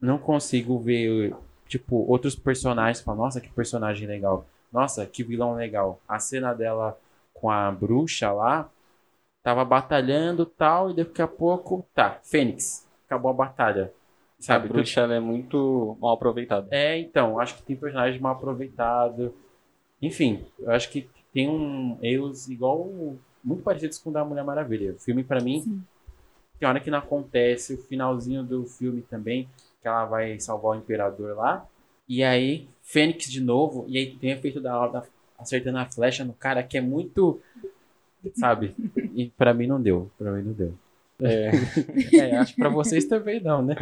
não 0.00 0.18
consigo 0.18 0.78
ver, 0.78 1.34
tipo, 1.66 1.96
outros 2.08 2.34
personagens 2.34 3.02
falar, 3.02 3.18
nossa, 3.18 3.40
que 3.40 3.48
personagem 3.50 4.06
legal. 4.06 4.46
Nossa, 4.72 5.04
que 5.06 5.24
vilão 5.24 5.54
legal. 5.54 6.00
A 6.08 6.18
cena 6.18 6.54
dela 6.54 6.98
com 7.34 7.50
a 7.50 7.70
bruxa 7.72 8.30
lá, 8.30 8.70
tava 9.42 9.64
batalhando 9.64 10.46
tal, 10.46 10.90
e 10.90 10.94
daqui 10.94 11.22
a 11.22 11.26
pouco, 11.26 11.86
tá, 11.94 12.18
Fênix. 12.22 12.86
Acabou 13.06 13.30
a 13.30 13.34
batalha. 13.34 13.92
A 14.38 14.42
Sabe? 14.42 14.68
bruxa 14.68 15.00
ela 15.00 15.14
é 15.14 15.20
muito 15.20 15.96
mal 16.00 16.14
aproveitada. 16.14 16.68
É, 16.70 16.98
então, 16.98 17.38
acho 17.40 17.56
que 17.56 17.62
tem 17.62 17.76
personagem 17.76 18.20
mal 18.20 18.32
aproveitado. 18.32 19.34
Enfim, 20.00 20.46
eu 20.58 20.70
acho 20.70 20.90
que 20.90 21.08
tem 21.32 21.48
um 21.48 21.98
erros 22.02 22.48
igual 22.48 22.88
muito 23.42 23.62
parecidos 23.62 23.98
com 23.98 24.10
o 24.10 24.12
da 24.12 24.24
Mulher 24.24 24.44
Maravilha. 24.44 24.92
O 24.92 24.98
filme 24.98 25.24
pra 25.24 25.40
mim 25.40 25.62
Sim. 25.62 25.82
tem 26.58 26.68
hora 26.68 26.80
que 26.80 26.90
não 26.90 26.98
acontece, 26.98 27.74
o 27.74 27.78
finalzinho 27.78 28.42
do 28.42 28.64
filme 28.66 29.02
também, 29.02 29.48
que 29.80 29.88
ela 29.88 30.04
vai 30.04 30.38
salvar 30.40 30.72
o 30.72 30.80
imperador 30.80 31.36
lá. 31.36 31.66
E 32.08 32.22
aí, 32.24 32.68
Fênix 32.82 33.30
de 33.30 33.40
novo, 33.40 33.84
e 33.88 33.96
aí 33.98 34.14
tem 34.16 34.32
o 34.32 34.36
efeito 34.36 34.60
da 34.60 34.86
da 34.88 35.04
acertando 35.38 35.78
a 35.78 35.86
flecha 35.86 36.24
no 36.24 36.34
cara 36.34 36.62
que 36.62 36.76
é 36.76 36.80
muito 36.80 37.40
sabe? 38.34 38.74
E 39.14 39.28
pra 39.30 39.54
mim 39.54 39.66
não 39.66 39.80
deu, 39.80 40.10
pra 40.18 40.30
mim 40.32 40.42
não 40.42 40.52
deu. 40.52 40.74
É, 41.22 41.50
É, 42.12 42.36
acho 42.36 42.54
que 42.54 42.60
pra 42.60 42.68
vocês 42.68 43.04
também 43.06 43.40
não, 43.40 43.62
né? 43.62 43.76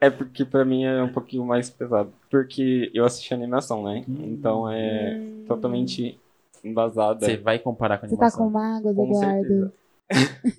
é 0.00 0.10
porque 0.10 0.44
pra 0.44 0.64
mim 0.64 0.84
é 0.84 1.02
um 1.02 1.12
pouquinho 1.12 1.44
mais 1.44 1.70
pesado. 1.70 2.12
Porque 2.30 2.90
eu 2.92 3.04
assisti 3.04 3.32
animação, 3.32 3.84
né? 3.84 4.04
Então 4.08 4.70
é 4.70 5.16
Hum. 5.16 5.44
totalmente 5.46 6.18
embasada. 6.62 7.24
Você 7.24 7.36
vai 7.36 7.58
comparar 7.58 7.98
com 7.98 8.06
a 8.06 8.08
Você 8.08 8.16
tá 8.16 8.30
com 8.30 8.50
mágoas, 8.50 8.96
Com 8.96 9.06
Eduardo? 9.06 9.48
certeza. 9.48 9.72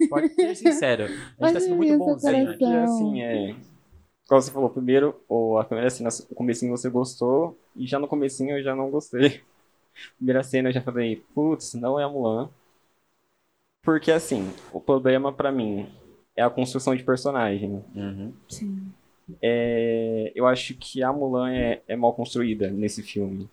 Pode 0.10 0.30
ser 0.34 0.56
sincero. 0.56 1.04
A 1.04 1.08
gente 1.08 1.20
tá 1.38 1.46
Olha 1.46 1.60
sendo 1.60 1.76
muito 1.76 1.90
isso, 1.90 1.98
bonzinho 2.00 2.50
aqui. 2.50 2.58
Que 2.58 2.76
assim, 2.76 3.22
é. 3.22 3.56
Como 4.28 4.42
você 4.42 4.52
falou, 4.52 4.70
primeiro, 4.70 5.22
ou 5.28 5.60
a 5.60 5.64
primeira 5.66 5.90
cena, 5.90 6.10
o 6.30 6.36
comecinho 6.36 6.76
você 6.76 6.90
gostou, 6.90 7.58
e 7.76 7.86
já 7.86 8.00
no 8.00 8.08
comecinho 8.08 8.58
eu 8.58 8.64
já 8.64 8.76
não 8.76 8.90
gostei. 8.90 9.42
Primeira 10.18 10.42
cena 10.42 10.70
eu 10.70 10.74
já 10.74 10.82
falei, 10.82 11.24
putz, 11.36 11.76
não 11.76 12.00
é 12.00 12.04
a 12.04 12.10
Mulan. 12.10 12.50
Porque 13.84 14.12
assim, 14.12 14.50
o 14.72 14.80
problema 14.80 15.32
pra 15.32 15.52
mim 15.52 15.88
é 16.36 16.42
a 16.42 16.50
construção 16.50 16.96
de 16.96 17.04
personagem. 17.04 17.84
Uhum. 17.94 18.34
Sim. 18.50 18.92
É, 19.42 20.32
eu 20.34 20.48
acho 20.48 20.74
que 20.76 21.04
a 21.04 21.12
Mulan 21.14 21.52
é, 21.54 21.82
é 21.88 21.96
mal 21.96 22.14
construída 22.14 22.72
nesse 22.72 23.04
filme. 23.04 23.48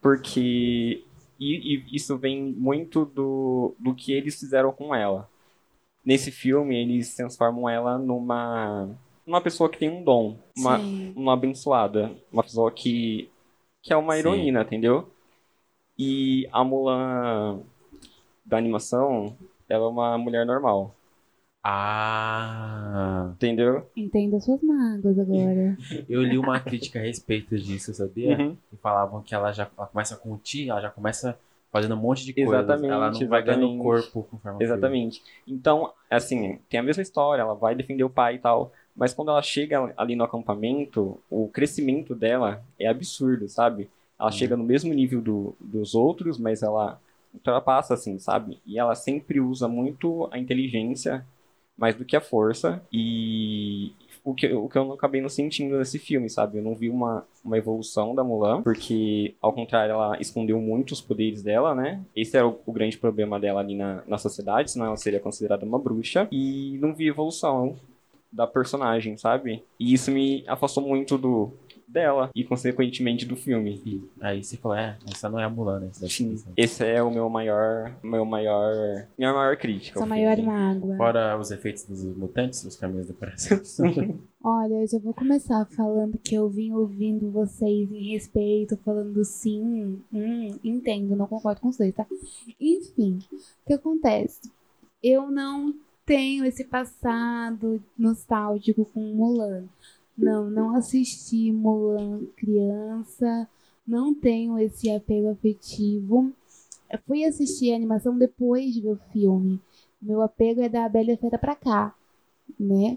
Porque 0.00 1.04
e, 1.38 1.76
e 1.76 1.96
isso 1.96 2.16
vem 2.16 2.42
muito 2.42 3.04
do, 3.04 3.74
do 3.78 3.94
que 3.94 4.12
eles 4.12 4.38
fizeram 4.38 4.72
com 4.72 4.94
ela. 4.94 5.28
Nesse 6.04 6.30
filme, 6.30 6.76
eles 6.76 7.14
transformam 7.14 7.68
ela 7.68 7.98
numa, 7.98 8.88
numa 9.26 9.40
pessoa 9.40 9.68
que 9.68 9.78
tem 9.78 9.90
um 9.90 10.02
dom, 10.02 10.38
uma, 10.56 10.78
Sim. 10.78 11.12
uma 11.16 11.32
abençoada, 11.34 12.12
uma 12.32 12.42
pessoa 12.42 12.70
que, 12.70 13.28
que 13.82 13.92
é 13.92 13.96
uma 13.96 14.14
Sim. 14.14 14.20
heroína, 14.20 14.62
entendeu? 14.62 15.10
E 15.98 16.48
a 16.52 16.62
Mulan 16.62 17.60
da 18.44 18.56
animação, 18.56 19.36
ela 19.68 19.84
é 19.84 19.88
uma 19.88 20.16
mulher 20.16 20.46
normal, 20.46 20.95
Ah, 21.68 23.28
entendeu? 23.32 23.90
Entenda 23.96 24.38
suas 24.38 24.62
mágoas 24.62 25.18
agora. 25.18 25.76
eu 26.08 26.22
li 26.22 26.38
uma 26.38 26.60
crítica 26.60 27.00
a 27.00 27.02
respeito 27.02 27.58
disso, 27.58 27.92
sabia? 27.92 28.38
Uhum. 28.38 28.56
Que 28.70 28.76
falavam 28.76 29.20
que 29.20 29.34
ela 29.34 29.50
já 29.50 29.68
ela 29.76 29.88
começa 29.88 30.16
com 30.16 30.32
o 30.32 30.38
ti, 30.38 30.70
ela 30.70 30.80
já 30.80 30.90
começa 30.90 31.36
fazendo 31.72 31.96
um 31.96 32.00
monte 32.00 32.24
de 32.24 32.32
coisas. 32.32 32.54
Exatamente, 32.54 32.92
ela 32.92 33.10
não 33.10 33.28
vai 33.28 33.42
ganhando 33.42 33.64
exatamente. 33.64 33.82
corpo 33.82 34.22
conforme 34.30 34.64
Exatamente. 34.64 35.22
Então, 35.44 35.92
assim, 36.08 36.60
tem 36.70 36.78
a 36.78 36.84
mesma 36.84 37.02
história, 37.02 37.42
ela 37.42 37.54
vai 37.54 37.74
defender 37.74 38.04
o 38.04 38.10
pai 38.10 38.36
e 38.36 38.38
tal, 38.38 38.70
mas 38.94 39.12
quando 39.12 39.32
ela 39.32 39.42
chega 39.42 39.92
ali 39.96 40.14
no 40.14 40.22
acampamento, 40.22 41.20
o 41.28 41.48
crescimento 41.48 42.14
dela 42.14 42.62
é 42.78 42.86
absurdo, 42.86 43.48
sabe? 43.48 43.90
Ela 44.20 44.30
chega 44.30 44.56
no 44.56 44.62
mesmo 44.62 44.94
nível 44.94 45.20
do, 45.20 45.56
dos 45.58 45.96
outros, 45.96 46.38
mas 46.38 46.62
ela 46.62 47.00
ultrapassa, 47.34 47.94
assim, 47.94 48.20
sabe? 48.20 48.60
E 48.64 48.78
ela 48.78 48.94
sempre 48.94 49.40
usa 49.40 49.66
muito 49.66 50.28
a 50.30 50.38
inteligência 50.38 51.26
mais 51.76 51.94
do 51.94 52.04
que 52.04 52.16
a 52.16 52.20
força, 52.20 52.82
e 52.92 53.92
o 54.24 54.34
que, 54.34 54.52
o 54.52 54.68
que 54.68 54.76
eu 54.76 54.84
não 54.84 54.94
acabei 54.94 55.20
não 55.20 55.28
sentindo 55.28 55.78
nesse 55.78 56.00
filme, 56.00 56.28
sabe? 56.28 56.58
Eu 56.58 56.62
não 56.62 56.74
vi 56.74 56.90
uma, 56.90 57.24
uma 57.44 57.56
evolução 57.56 58.12
da 58.12 58.24
Mulan, 58.24 58.62
porque, 58.62 59.34
ao 59.40 59.52
contrário, 59.52 59.92
ela 59.92 60.20
escondeu 60.20 60.60
muito 60.60 60.92
os 60.92 61.00
poderes 61.00 61.42
dela, 61.42 61.74
né? 61.74 62.02
Esse 62.14 62.36
era 62.36 62.46
o, 62.46 62.58
o 62.66 62.72
grande 62.72 62.98
problema 62.98 63.38
dela 63.38 63.60
ali 63.60 63.76
na, 63.76 64.02
na 64.06 64.18
sociedade, 64.18 64.72
senão 64.72 64.86
ela 64.86 64.96
seria 64.96 65.20
considerada 65.20 65.64
uma 65.64 65.78
bruxa, 65.78 66.26
e 66.32 66.76
não 66.80 66.92
vi 66.92 67.06
evolução 67.06 67.76
da 68.32 68.46
personagem, 68.46 69.16
sabe? 69.16 69.62
E 69.78 69.92
isso 69.92 70.10
me 70.10 70.44
afastou 70.48 70.82
muito 70.82 71.16
do 71.16 71.52
dela 71.86 72.30
e 72.34 72.44
consequentemente 72.44 73.24
do 73.24 73.36
filme. 73.36 73.80
E 73.84 74.02
aí 74.20 74.42
você 74.42 74.56
falou, 74.56 74.76
é, 74.76 74.96
essa 75.10 75.28
não 75.28 75.38
é 75.38 75.44
a 75.44 75.50
Mulan, 75.50 75.80
né? 75.80 75.88
Essa 75.90 76.08
Sim, 76.08 76.34
essa. 76.34 76.52
esse 76.56 76.84
é 76.84 77.02
o 77.02 77.10
meu 77.10 77.28
maior, 77.28 77.94
meu 78.02 78.24
maior, 78.24 79.06
minha 79.16 79.32
maior 79.32 79.56
crítica. 79.56 79.98
Sua 79.98 80.06
maior 80.06 80.36
mágoa. 80.38 80.96
Fora 80.96 81.38
os 81.38 81.50
efeitos 81.50 81.84
dos 81.84 82.04
mutantes, 82.16 82.64
os 82.64 82.76
caminhos 82.76 83.06
do 83.06 83.14
coração. 83.14 83.60
Olha, 84.42 84.74
eu 84.74 84.86
já 84.86 84.98
vou 84.98 85.12
começar 85.12 85.64
falando 85.76 86.18
que 86.18 86.34
eu 86.34 86.48
vim 86.48 86.72
ouvindo 86.72 87.30
vocês 87.30 87.90
em 87.90 88.12
respeito, 88.12 88.76
falando 88.84 89.24
sim, 89.24 90.00
hum, 90.12 90.58
entendo, 90.62 91.16
não 91.16 91.26
concordo 91.26 91.60
com 91.60 91.72
vocês, 91.72 91.92
tá? 91.92 92.06
Enfim, 92.60 93.18
o 93.32 93.66
que 93.66 93.74
acontece? 93.74 94.52
Eu 95.02 95.30
não 95.30 95.74
tenho 96.06 96.44
esse 96.44 96.64
passado 96.64 97.82
nostálgico 97.98 98.84
com 98.84 99.00
Mulan. 99.00 99.64
Não, 100.16 100.48
não 100.50 100.74
assisti 100.74 101.52
Mulan 101.52 102.24
criança, 102.36 103.48
não 103.86 104.14
tenho 104.14 104.58
esse 104.58 104.90
apego 104.90 105.30
afetivo. 105.30 106.32
Eu 106.90 106.98
fui 107.06 107.24
assistir 107.24 107.72
a 107.72 107.76
animação 107.76 108.16
depois 108.16 108.72
de 108.72 108.80
ver 108.80 108.92
o 108.92 109.00
filme. 109.12 109.60
Meu 110.00 110.22
apego 110.22 110.62
é 110.62 110.68
da 110.68 110.88
Bela 110.88 111.16
Fera 111.16 111.38
pra 111.38 111.54
cá, 111.54 111.94
né? 112.58 112.96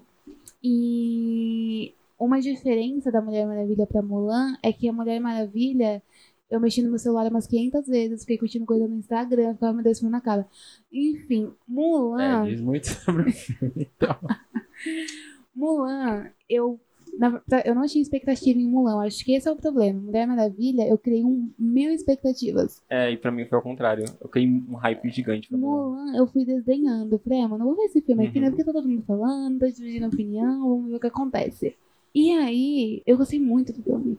E 0.63 1.93
uma 2.19 2.39
diferença 2.41 3.11
da 3.11 3.21
Mulher 3.21 3.47
Maravilha 3.47 3.87
pra 3.87 4.01
Mulan 4.01 4.57
é 4.61 4.73
que 4.73 4.87
a 4.89 4.93
Mulher 4.93 5.19
Maravilha, 5.19 6.03
eu 6.51 6.59
mexi 6.59 6.81
no 6.81 6.89
meu 6.89 6.99
celular 6.99 7.29
umas 7.31 7.47
500 7.47 7.87
vezes, 7.87 8.21
fiquei 8.21 8.37
curtindo 8.37 8.65
coisa 8.65 8.87
no 8.87 8.97
Instagram, 8.97 9.53
ficava 9.53 9.73
me 9.73 9.83
dando 9.83 10.09
na 10.09 10.19
cara. 10.21 10.47
Enfim, 10.91 11.51
Mulan. 11.67 12.45
é, 12.45 12.49
diz 12.49 12.61
muito 12.61 12.87
sobre 12.87 13.29
o 13.29 13.31
filme. 13.31 13.87
Então. 13.95 14.17
Mulan, 15.55 16.29
eu, 16.49 16.79
na- 17.19 17.41
eu 17.65 17.75
não 17.75 17.85
tinha 17.85 18.01
expectativa 18.01 18.57
em 18.59 18.67
Mulan. 18.67 18.93
eu 18.93 18.99
Acho 19.01 19.23
que 19.25 19.33
esse 19.33 19.47
é 19.47 19.51
o 19.51 19.55
problema. 19.55 19.99
Mulher 19.99 20.25
Maravilha, 20.25 20.87
eu 20.87 20.97
criei 20.97 21.23
um 21.23 21.49
mil 21.59 21.91
expectativas. 21.91 22.81
É, 22.89 23.11
e 23.11 23.17
pra 23.17 23.31
mim 23.31 23.45
foi 23.45 23.57
ao 23.57 23.61
contrário. 23.61 24.05
Eu 24.21 24.27
criei 24.29 24.47
um 24.49 24.75
hype 24.75 25.09
gigante 25.09 25.49
pra 25.49 25.57
Mulan. 25.57 25.89
Mulan, 26.05 26.17
eu 26.17 26.25
fui 26.27 26.45
desdenhando. 26.45 27.15
Eu 27.15 27.19
falei, 27.19 27.41
ah, 27.41 27.47
mano, 27.47 27.63
eu 27.63 27.67
vou 27.67 27.75
ver 27.75 27.83
esse 27.83 28.01
filme 28.01 28.25
aqui, 28.27 28.37
Uhum. 28.37 28.45
né? 28.45 28.49
Porque 28.49 28.63
tá 28.63 28.71
todo 28.73 28.87
mundo 28.87 29.03
falando, 29.05 29.59
tá 29.59 29.67
dividindo 29.67 30.07
opinião, 30.07 30.61
vamos 30.69 30.89
ver 30.89 30.95
o 30.95 30.99
que 30.99 31.07
acontece. 31.07 31.75
E 32.15 32.31
aí, 32.31 33.03
eu 33.05 33.17
gostei 33.17 33.39
muito 33.39 33.71
do 33.73 33.83
filme. 33.83 34.17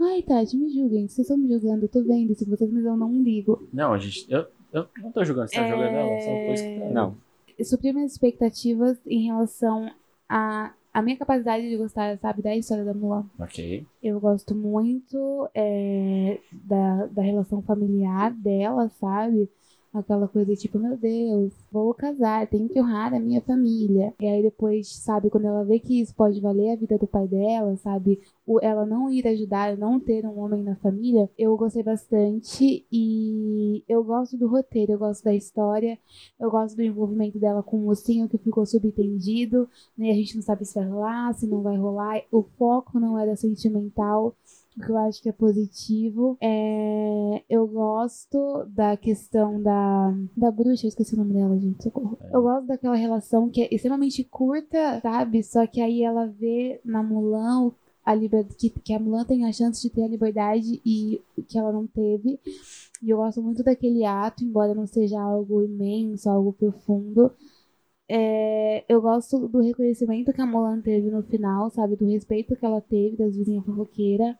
Ai, 0.00 0.22
Tati, 0.22 0.56
me 0.56 0.70
julguem. 0.70 1.06
Vocês 1.06 1.18
estão 1.28 1.36
me 1.36 1.46
julgando, 1.48 1.84
eu 1.84 1.88
tô 1.88 2.02
vendo 2.02 2.32
isso, 2.32 2.44
vocês, 2.48 2.72
mas 2.72 2.84
eu 2.84 2.96
não 2.96 3.22
ligo. 3.22 3.68
Não, 3.72 3.92
a 3.92 3.98
gente. 3.98 4.26
Eu, 4.32 4.46
eu 4.72 4.86
não 5.02 5.12
tô 5.12 5.22
julgando, 5.24 5.48
você 5.50 5.56
tá 5.56 5.66
É. 5.66 5.70
jogando 5.70 5.94
ela, 5.94 6.20
só 6.20 6.30
tô 6.46 6.52
escutando. 6.54 6.92
Não. 6.94 7.16
Eu 7.58 7.64
supri 7.66 7.92
minhas 7.92 8.12
expectativas 8.12 8.98
em 9.06 9.26
relação 9.26 9.90
a, 10.26 10.72
a 10.92 11.02
minha 11.02 11.16
capacidade 11.16 11.68
de 11.68 11.76
gostar, 11.76 12.18
sabe, 12.18 12.42
da 12.42 12.56
história 12.56 12.84
da 12.84 12.92
Mulan. 12.92 13.24
Ok. 13.38 13.86
Eu 14.02 14.20
gosto 14.20 14.54
muito 14.54 15.48
é, 15.54 16.38
da, 16.52 17.06
da 17.06 17.22
relação 17.22 17.62
familiar 17.62 18.32
dela, 18.32 18.88
sabe? 19.00 19.48
Aquela 19.92 20.28
coisa 20.28 20.54
tipo, 20.54 20.78
meu 20.78 20.96
Deus, 20.96 21.52
vou 21.70 21.92
casar, 21.92 22.46
tenho 22.46 22.68
que 22.68 22.80
honrar 22.80 23.12
a 23.12 23.18
minha 23.18 23.40
família. 23.40 24.14
E 24.20 24.26
aí 24.26 24.40
depois, 24.40 24.88
sabe, 24.88 25.28
quando 25.28 25.46
ela 25.46 25.64
vê 25.64 25.80
que 25.80 26.00
isso 26.00 26.14
pode 26.14 26.40
valer 26.40 26.72
a 26.72 26.76
vida 26.76 26.96
do 26.96 27.08
pai 27.08 27.26
dela, 27.26 27.76
sabe, 27.76 28.20
o, 28.46 28.60
ela 28.62 28.86
não 28.86 29.10
ir 29.10 29.26
ajudar, 29.26 29.76
não 29.76 29.98
ter 29.98 30.24
um 30.24 30.38
homem 30.38 30.62
na 30.62 30.76
família, 30.76 31.28
eu 31.36 31.56
gostei 31.56 31.82
bastante 31.82 32.86
e 32.90 33.82
eu 33.88 34.04
gosto 34.04 34.36
do 34.36 34.46
roteiro, 34.46 34.92
eu 34.92 34.98
gosto 34.98 35.24
da 35.24 35.34
história, 35.34 35.98
eu 36.38 36.50
gosto 36.50 36.76
do 36.76 36.82
envolvimento 36.82 37.38
dela 37.38 37.62
com 37.62 37.76
o 37.76 37.86
mocinho 37.86 38.28
que 38.28 38.38
ficou 38.38 38.64
subentendido, 38.64 39.68
né? 39.98 40.10
A 40.10 40.14
gente 40.14 40.36
não 40.36 40.42
sabe 40.42 40.64
se 40.64 40.74
vai 40.74 40.88
rolar, 40.88 41.34
se 41.34 41.46
não 41.46 41.62
vai 41.62 41.76
rolar. 41.76 42.22
O 42.30 42.42
foco 42.42 43.00
não 43.00 43.18
era 43.18 43.34
sentimental, 43.34 44.34
o 44.80 44.86
que 44.86 44.90
eu 44.92 44.96
acho 44.98 45.22
que 45.22 45.28
é 45.28 45.32
positivo. 45.32 46.36
É, 46.40 47.42
eu 47.48 47.66
gosto 47.66 48.64
da 48.68 48.96
questão 48.96 49.62
da, 49.62 50.14
da 50.36 50.50
bruxa, 50.50 50.86
eu 50.86 50.88
esqueci 50.88 51.14
o 51.14 51.18
nome 51.18 51.34
dela, 51.34 51.58
gente, 51.58 51.82
socorro. 51.82 52.18
Eu 52.32 52.42
gosto 52.42 52.66
daquela 52.66 52.96
relação 52.96 53.48
que 53.48 53.62
é 53.62 53.68
extremamente 53.74 54.24
curta, 54.24 55.00
sabe? 55.00 55.42
Só 55.42 55.66
que 55.66 55.80
aí 55.80 56.02
ela 56.02 56.26
vê 56.26 56.80
na 56.84 57.02
Mulan 57.02 57.66
o- 57.66 57.74
a 58.04 58.14
liber... 58.14 58.44
que, 58.56 58.70
que 58.70 58.94
a 58.94 58.98
Mulan 58.98 59.24
tem 59.24 59.44
a 59.44 59.52
chance 59.52 59.80
de 59.82 59.90
ter 59.90 60.02
a 60.02 60.08
liberdade 60.08 60.80
e 60.84 61.20
que 61.48 61.58
ela 61.58 61.72
não 61.72 61.86
teve. 61.86 62.40
E 63.02 63.10
eu 63.10 63.18
gosto 63.18 63.42
muito 63.42 63.62
daquele 63.62 64.04
ato, 64.04 64.44
embora 64.44 64.74
não 64.74 64.86
seja 64.86 65.20
algo 65.20 65.62
imenso, 65.62 66.28
algo 66.28 66.52
profundo. 66.52 67.30
É, 68.12 68.84
eu 68.88 69.00
gosto 69.00 69.46
do 69.46 69.60
reconhecimento 69.60 70.32
que 70.32 70.40
a 70.40 70.46
Mulan 70.46 70.80
teve 70.80 71.08
no 71.12 71.22
final, 71.22 71.70
sabe? 71.70 71.94
Do 71.94 72.10
respeito 72.10 72.56
que 72.56 72.66
ela 72.66 72.80
teve 72.80 73.16
das 73.16 73.36
vizinhas 73.36 73.64
fofoqueiras. 73.64 74.34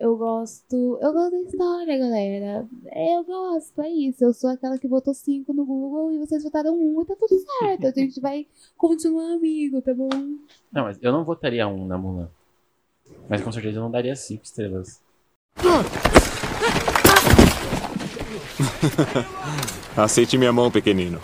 Eu 0.00 0.16
gosto. 0.16 0.98
Eu 1.00 1.12
gosto 1.12 1.30
da 1.30 1.40
história, 1.42 1.96
galera. 1.96 2.68
Eu 2.92 3.22
gosto, 3.22 3.80
é 3.82 3.88
isso. 3.88 4.24
Eu 4.24 4.34
sou 4.34 4.50
aquela 4.50 4.76
que 4.80 4.88
botou 4.88 5.14
5 5.14 5.52
no 5.52 5.64
Google 5.64 6.10
e 6.10 6.18
vocês 6.18 6.42
votaram 6.42 6.74
1 6.74 6.76
um, 6.76 7.02
e 7.02 7.04
tá 7.04 7.14
tudo 7.14 7.38
certo. 7.60 7.86
A 7.86 7.92
gente 7.92 8.20
vai 8.20 8.48
continuar 8.76 9.34
amigo, 9.34 9.80
tá 9.80 9.94
bom? 9.94 10.08
Não, 10.72 10.82
mas 10.82 10.98
eu 11.00 11.12
não 11.12 11.24
votaria 11.24 11.68
um 11.68 11.86
na 11.86 11.96
Mulan. 11.96 12.28
Mas 13.28 13.40
com 13.42 13.52
certeza 13.52 13.78
eu 13.78 13.82
não 13.82 13.92
daria 13.92 14.16
cinco 14.16 14.42
estrelas. 14.42 15.00
Aceite 19.96 20.36
minha 20.36 20.52
mão, 20.52 20.68
pequenino. 20.68 21.20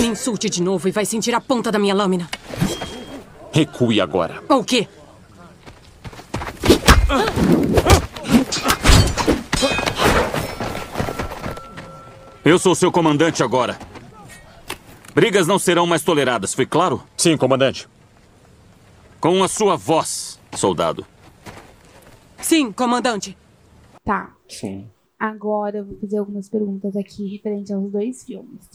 Me 0.00 0.06
insulte 0.06 0.50
de 0.50 0.62
novo 0.62 0.88
e 0.88 0.92
vai 0.92 1.04
sentir 1.04 1.34
a 1.34 1.40
ponta 1.40 1.72
da 1.72 1.78
minha 1.78 1.94
lâmina. 1.94 2.28
Recue 3.52 4.00
agora. 4.00 4.42
Ou 4.48 4.60
o 4.60 4.64
quê? 4.64 4.86
Eu 12.44 12.58
sou 12.58 12.74
seu 12.74 12.92
comandante 12.92 13.42
agora. 13.42 13.78
Brigas 15.14 15.46
não 15.46 15.58
serão 15.58 15.86
mais 15.86 16.02
toleradas, 16.02 16.52
foi 16.52 16.66
claro? 16.66 17.02
Sim, 17.16 17.36
comandante. 17.36 17.88
Com 19.18 19.42
a 19.42 19.48
sua 19.48 19.76
voz, 19.76 20.38
soldado. 20.54 21.06
Sim, 22.40 22.70
comandante. 22.70 23.36
Tá. 24.04 24.32
Sim. 24.48 24.88
Agora 25.18 25.78
eu 25.78 25.86
vou 25.86 25.98
fazer 25.98 26.18
algumas 26.18 26.48
perguntas 26.48 26.94
aqui 26.96 27.26
referente 27.28 27.72
aos 27.72 27.90
dois 27.90 28.22
filmes. 28.24 28.68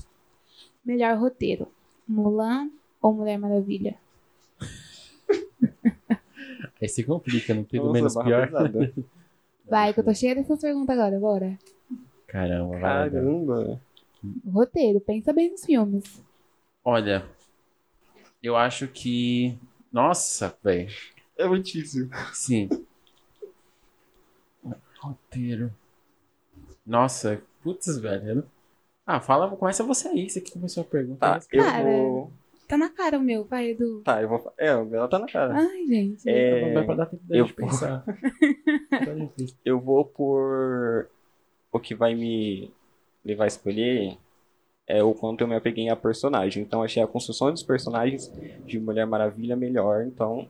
Melhor 0.84 1.18
roteiro: 1.18 1.68
Mulan 2.08 2.70
ou 3.02 3.14
Mulher 3.14 3.38
Maravilha? 3.38 3.96
Aí 6.82 6.90
se 6.90 7.04
complica, 7.04 7.54
não 7.54 7.64
tem 7.64 7.80
do 7.80 7.92
menos 7.92 8.16
pior. 8.16 8.50
Vai, 9.70 9.94
que 9.94 10.00
eu 10.00 10.04
tô 10.04 10.14
cheia 10.14 10.36
dessas 10.36 10.60
perguntas 10.60 10.98
agora, 10.98 11.20
bora. 11.20 11.60
Caramba. 12.28 12.80
Caramba. 12.80 13.82
Roteiro, 14.52 15.00
pensa 15.00 15.32
bem 15.32 15.52
nos 15.52 15.64
filmes. 15.64 16.22
Olha, 16.84 17.26
eu 18.42 18.56
acho 18.56 18.88
que. 18.88 19.58
Nossa, 19.92 20.56
velho. 20.64 20.90
É 21.38 21.48
muito 21.48 21.66
difícil. 21.66 22.10
Sim. 22.34 22.70
Roteiro. 25.00 25.72
Nossa, 26.86 27.42
putz, 27.64 27.98
velho. 27.98 28.44
Ah, 29.14 29.20
fala, 29.20 29.50
começa 29.58 29.84
você 29.84 30.08
aí. 30.08 30.30
Você 30.30 30.40
que 30.40 30.54
começou 30.54 30.82
a 30.82 30.86
perguntar. 30.86 31.40
Tá, 31.42 31.46
eu 31.52 31.64
Cara. 31.64 31.84
vou. 31.84 32.32
Tá 32.66 32.78
na 32.78 32.90
cara 32.90 33.20
o 33.20 33.22
meu, 33.22 33.44
vai, 33.44 33.72
Edu. 33.72 34.00
Tá, 34.06 34.22
eu 34.22 34.30
vou. 34.30 34.54
É, 34.58 34.74
o 34.74 35.08
tá 35.10 35.20
na 35.20 35.28
cara. 35.28 35.54
Ai, 35.54 35.86
gente. 35.86 36.30
É, 36.30 36.68
Não 36.68 36.74
vai 36.76 36.86
pra 36.86 36.96
dar 36.96 37.06
tempo 37.08 37.24
eu 37.30 37.54
pensar. 37.54 38.06
Tá 38.90 39.14
difícil. 39.14 39.58
Eu 39.66 39.82
vou 39.82 40.06
por. 40.06 41.10
O 41.74 41.78
que 41.78 41.94
vai 41.94 42.16
me 42.16 42.72
levar 43.26 43.44
a 43.44 43.48
escolher 43.48 44.18
é 44.88 45.04
o 45.04 45.14
quanto 45.14 45.42
eu 45.42 45.48
me 45.50 45.56
apeguei 45.58 45.90
a 45.90 45.96
personagem. 45.98 46.64
Então 46.64 46.82
achei 46.82 47.04
a 47.04 47.08
construção 47.08 47.52
dos 47.52 47.64
personagens 47.64 48.32
de 48.66 48.80
Mulher 48.80 49.06
Maravilha 49.06 49.58
melhor. 49.58 50.06
Então 50.06 50.48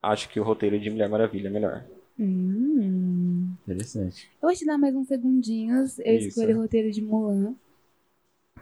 acho 0.00 0.28
que 0.28 0.38
o 0.38 0.44
roteiro 0.44 0.78
de 0.78 0.88
Mulher 0.90 1.08
Maravilha 1.08 1.48
é 1.48 1.50
melhor. 1.50 1.84
Hum. 2.16 3.52
Interessante. 3.66 4.30
Eu 4.40 4.48
vou 4.48 4.56
te 4.56 4.64
dar 4.64 4.78
mais 4.78 4.94
uns 4.94 5.08
segundinhos. 5.08 5.98
Eu 5.98 6.14
Isso. 6.14 6.28
escolhi 6.28 6.54
o 6.54 6.60
roteiro 6.60 6.92
de 6.92 7.02
Mulan. 7.02 7.56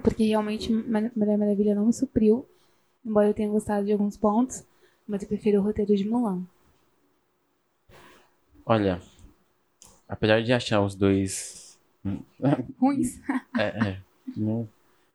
Porque 0.02 0.24
realmente 0.24 0.72
Mulher 0.72 1.38
Maravilha 1.38 1.74
não 1.74 1.86
me 1.86 1.92
supriu. 1.92 2.46
Embora 3.04 3.28
eu 3.28 3.34
tenha 3.34 3.48
gostado 3.48 3.84
de 3.86 3.92
alguns 3.92 4.16
pontos. 4.16 4.64
Mas 5.06 5.22
eu 5.22 5.28
prefiro 5.28 5.60
o 5.60 5.62
roteiro 5.64 5.94
de 5.96 6.08
Mulan. 6.08 6.42
Olha, 8.64 9.00
apesar 10.08 10.42
de 10.42 10.52
achar 10.52 10.82
os 10.82 10.94
dois 10.94 11.78
Ruins. 12.78 13.18
é, 13.58 13.88
é, 13.88 14.00
não, 14.36 14.68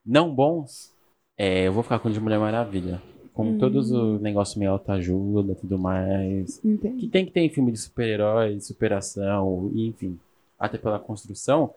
não 0.05 0.33
bons, 0.33 0.91
é, 1.37 1.67
eu 1.67 1.73
vou 1.73 1.83
ficar 1.83 1.99
com 1.99 2.09
o 2.09 2.11
de 2.11 2.19
Mulher 2.19 2.39
Maravilha. 2.39 3.01
Com 3.33 3.49
Hum. 3.49 3.57
todos 3.57 3.89
os 3.91 4.21
negócios 4.21 4.55
meio 4.57 4.71
autoajuda 4.71 5.53
e 5.53 5.55
tudo 5.55 5.77
mais. 5.79 6.59
Que 6.59 6.67
Entendi. 6.67 7.07
tem 7.09 7.25
que 7.25 7.31
ter 7.31 7.41
em 7.41 7.49
filme 7.49 7.71
de 7.71 7.79
super-herói, 7.79 8.59
superação, 8.59 9.71
enfim. 9.75 10.19
Até 10.59 10.77
pela 10.77 10.99
construção, 10.99 11.73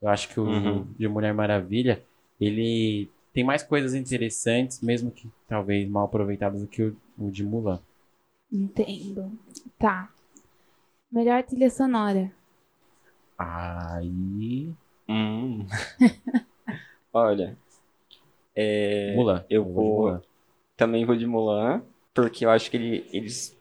eu 0.00 0.08
acho 0.08 0.28
que 0.30 0.40
o 0.40 0.44
Uhum. 0.44 0.86
de 0.98 1.06
Mulher 1.06 1.34
Maravilha, 1.34 2.02
ele 2.40 3.08
tem 3.32 3.42
mais 3.44 3.62
coisas 3.62 3.94
interessantes, 3.94 4.80
mesmo 4.80 5.10
que 5.10 5.28
talvez 5.48 5.88
mal 5.88 6.04
aproveitadas 6.04 6.60
do 6.60 6.66
que 6.66 6.82
o, 6.82 6.96
o 7.18 7.30
de 7.30 7.42
Mulan. 7.44 7.80
Entendo. 8.52 9.32
Tá. 9.78 10.08
Melhor 11.10 11.42
trilha 11.42 11.70
sonora. 11.70 12.30
Aí. 13.38 14.72
Hum. 15.08 15.66
Olha. 17.12 17.56
É, 18.54 19.14
Mulan. 19.16 19.44
eu 19.50 19.64
vou- 19.64 20.02
Mulan. 20.02 20.22
Também 20.76 21.04
vou 21.04 21.16
de 21.16 21.26
Mulan, 21.26 21.82
porque 22.12 22.44
eu 22.44 22.50
acho 22.50 22.70
que 22.70 22.76
ele- 22.76 23.06
eles 23.12 23.56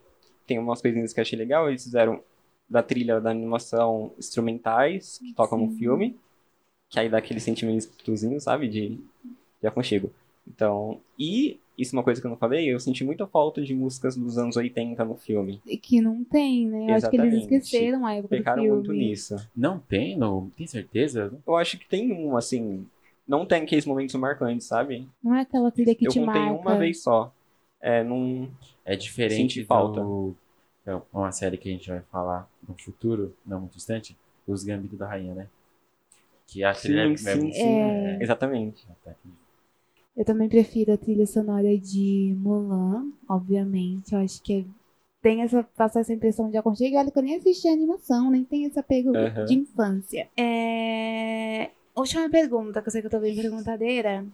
têm 0.47 0.59
umas 0.59 0.81
coisinhas 0.81 1.13
que 1.13 1.19
eu 1.19 1.21
achei 1.23 1.37
legal. 1.37 1.69
Eles 1.69 1.83
fizeram 1.83 2.21
da 2.69 2.81
trilha 2.81 3.19
da 3.21 3.29
animação 3.31 4.13
instrumentais 4.17 5.17
que 5.19 5.33
tocam 5.33 5.57
no 5.59 5.71
filme, 5.71 6.17
que 6.93 6.99
aí 6.99 7.09
dá 7.09 7.17
aquele 7.17 7.39
sentimentozinho, 7.39 8.39
sabe? 8.39 8.69
De, 8.69 8.99
de 9.59 9.67
aconchego. 9.67 10.11
Então, 10.47 11.01
e 11.17 11.59
isso 11.75 11.95
é 11.95 11.97
uma 11.97 12.03
coisa 12.03 12.21
que 12.21 12.27
eu 12.27 12.29
não 12.29 12.37
falei, 12.37 12.71
eu 12.71 12.79
senti 12.79 13.03
muita 13.03 13.25
falta 13.25 13.63
de 13.63 13.73
músicas 13.73 14.15
dos 14.15 14.37
anos 14.37 14.55
80 14.55 15.03
no 15.03 15.15
filme. 15.15 15.59
E 15.65 15.75
Que 15.75 15.99
não 15.99 16.23
tem, 16.23 16.67
né? 16.67 16.91
Eu 16.91 16.95
acho 16.95 17.09
que 17.09 17.17
eles 17.17 17.41
esqueceram 17.41 18.05
a 18.05 18.13
época 18.13 18.35
Pecaram 18.37 18.61
do 18.61 18.67
filme. 18.67 18.77
muito 18.77 18.93
nisso. 18.93 19.35
Não 19.55 19.79
tem? 19.79 20.15
Não, 20.15 20.51
tem 20.55 20.67
certeza? 20.67 21.33
Eu 21.47 21.55
acho 21.55 21.79
que 21.79 21.87
tem 21.87 22.13
um, 22.13 22.37
assim, 22.37 22.85
não 23.27 23.43
tem 23.43 23.63
aqueles 23.63 23.87
momentos 23.87 24.13
marcantes, 24.13 24.67
sabe? 24.67 25.07
Não 25.23 25.33
é 25.33 25.41
aquela 25.41 25.71
trilha 25.71 25.95
que 25.95 26.05
eu 26.05 26.11
te 26.11 26.19
contei 26.19 26.41
marca. 26.41 26.59
uma 26.59 26.77
vez 26.77 27.01
só. 27.01 27.33
É, 27.81 28.03
não. 28.03 28.47
É 28.85 28.95
diferente 28.95 29.55
Senti 29.55 29.65
falta. 29.65 29.99
do... 29.99 30.35
É 30.85 31.01
uma 31.11 31.31
série 31.31 31.57
que 31.57 31.69
a 31.69 31.71
gente 31.71 31.89
vai 31.89 32.01
falar 32.11 32.47
no 32.67 32.75
futuro, 32.77 33.33
não 33.43 33.61
muito 33.61 33.77
distante, 33.77 34.15
Os 34.45 34.63
Gambitos 34.63 34.99
da 34.99 35.07
Rainha, 35.07 35.33
né? 35.33 35.47
Que 36.47 36.63
a 36.63 36.73
trilha 36.73 37.17
Sim, 37.17 37.29
é- 37.29 37.35
sim, 37.35 37.51
sim. 37.51 37.79
É. 37.79 38.23
Exatamente. 38.23 38.85
Eu 40.15 40.23
também 40.23 40.47
prefiro 40.47 40.93
a 40.93 40.97
trilha 40.97 41.25
sonora 41.25 41.75
de 41.77 42.35
Mulan, 42.37 43.11
obviamente. 43.27 44.13
Eu 44.13 44.19
acho 44.19 44.41
que 44.43 44.59
é- 44.59 44.65
tem 45.21 45.41
essa, 45.41 45.63
passa 45.63 45.99
essa 46.01 46.13
impressão 46.13 46.49
de 46.49 46.57
aconchego. 46.57 46.97
Olha 46.97 47.09
que 47.09 47.17
eu 47.17 47.23
nem 47.23 47.35
assisti 47.37 47.67
a 47.67 47.73
animação, 47.73 48.29
nem 48.29 48.43
tem 48.43 48.65
esse 48.65 48.77
apego 48.77 49.15
Aham. 49.15 49.45
de 49.45 49.53
infância. 49.55 50.29
É... 50.37 51.71
Última 51.95 52.29
pergunta, 52.29 52.81
que 52.81 52.87
eu 52.87 52.91
sei 52.91 53.01
que 53.01 53.07
eu 53.07 53.11
tô 53.11 53.19
bem 53.19 53.35
perguntadeira. 53.35 54.25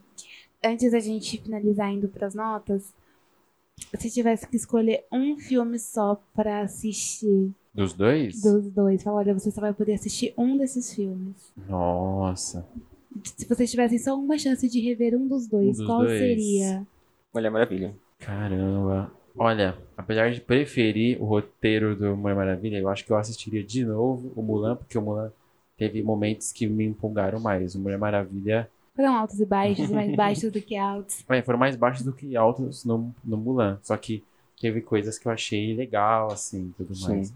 Antes 0.62 0.92
da 0.92 1.00
gente 1.00 1.40
finalizar 1.40 1.90
indo 1.90 2.08
pras 2.08 2.34
notas, 2.34 2.92
se 3.98 4.10
tivesse 4.10 4.46
que 4.46 4.56
escolher 4.56 5.04
um 5.10 5.38
filme 5.38 5.78
só 5.78 6.20
pra 6.34 6.60
assistir 6.62 7.50
Dos 7.72 7.92
dois? 7.92 8.42
dos 8.42 8.70
dois, 8.70 9.02
fala, 9.02 9.18
olha, 9.18 9.32
você 9.32 9.50
só 9.50 9.60
vai 9.60 9.72
poder 9.72 9.94
assistir 9.94 10.34
um 10.36 10.56
desses 10.56 10.92
filmes. 10.92 11.52
Nossa. 11.68 12.66
Se 13.36 13.46
vocês 13.46 13.70
tivessem 13.70 13.98
só 13.98 14.16
uma 14.18 14.38
chance 14.38 14.68
de 14.68 14.80
rever 14.80 15.14
um 15.14 15.26
dos 15.26 15.46
dois, 15.46 15.76
Um 15.76 15.84
dos 15.84 15.86
qual 15.86 16.00
dois. 16.00 16.18
seria? 16.18 16.86
Mulher 17.32 17.50
Maravilha. 17.50 17.94
Caramba. 18.18 19.12
Olha, 19.36 19.78
apesar 19.96 20.30
de 20.32 20.40
preferir 20.40 21.20
o 21.22 21.24
roteiro 21.24 21.94
do 21.94 22.16
Mulher 22.16 22.34
Maravilha, 22.36 22.78
eu 22.78 22.88
acho 22.88 23.04
que 23.04 23.12
eu 23.12 23.16
assistiria 23.16 23.62
de 23.62 23.84
novo 23.84 24.32
o 24.34 24.42
Mulan, 24.42 24.76
porque 24.76 24.98
o 24.98 25.02
Mulan 25.02 25.32
teve 25.76 26.02
momentos 26.02 26.52
que 26.52 26.66
me 26.66 26.84
empolgaram 26.84 27.40
mais. 27.40 27.74
O 27.74 27.78
Mulher 27.78 27.98
Maravilha 27.98 28.68
Foram 28.94 29.14
altos 29.14 29.40
e 29.40 29.46
baixos, 29.46 29.88
mais 29.90 30.14
baixos 30.14 30.50
do 30.52 30.60
que 30.60 30.76
altos. 30.76 31.24
é, 31.30 31.42
foram 31.42 31.58
mais 31.58 31.76
baixos 31.76 32.04
do 32.04 32.12
que 32.12 32.36
altos 32.36 32.84
no, 32.84 33.14
no 33.24 33.36
Mulan. 33.36 33.78
Só 33.82 33.96
que 33.96 34.22
teve 34.60 34.80
coisas 34.80 35.18
que 35.18 35.26
eu 35.26 35.32
achei 35.32 35.74
legal, 35.74 36.32
assim, 36.32 36.74
tudo 36.76 36.94
Sim. 36.94 37.32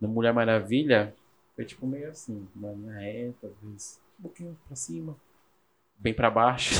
No 0.00 0.08
Mulher 0.08 0.32
Maravilha, 0.32 1.14
foi 1.54 1.64
tipo 1.64 1.86
meio 1.86 2.10
assim, 2.10 2.46
uma 2.56 2.72
linha 2.72 2.94
reta, 2.98 3.46
às 3.48 3.68
vezes 3.70 4.00
um 4.18 4.22
pouquinho 4.22 4.56
pra 4.66 4.76
cima, 4.76 5.16
bem 5.98 6.14
pra 6.14 6.30
baixo. 6.30 6.74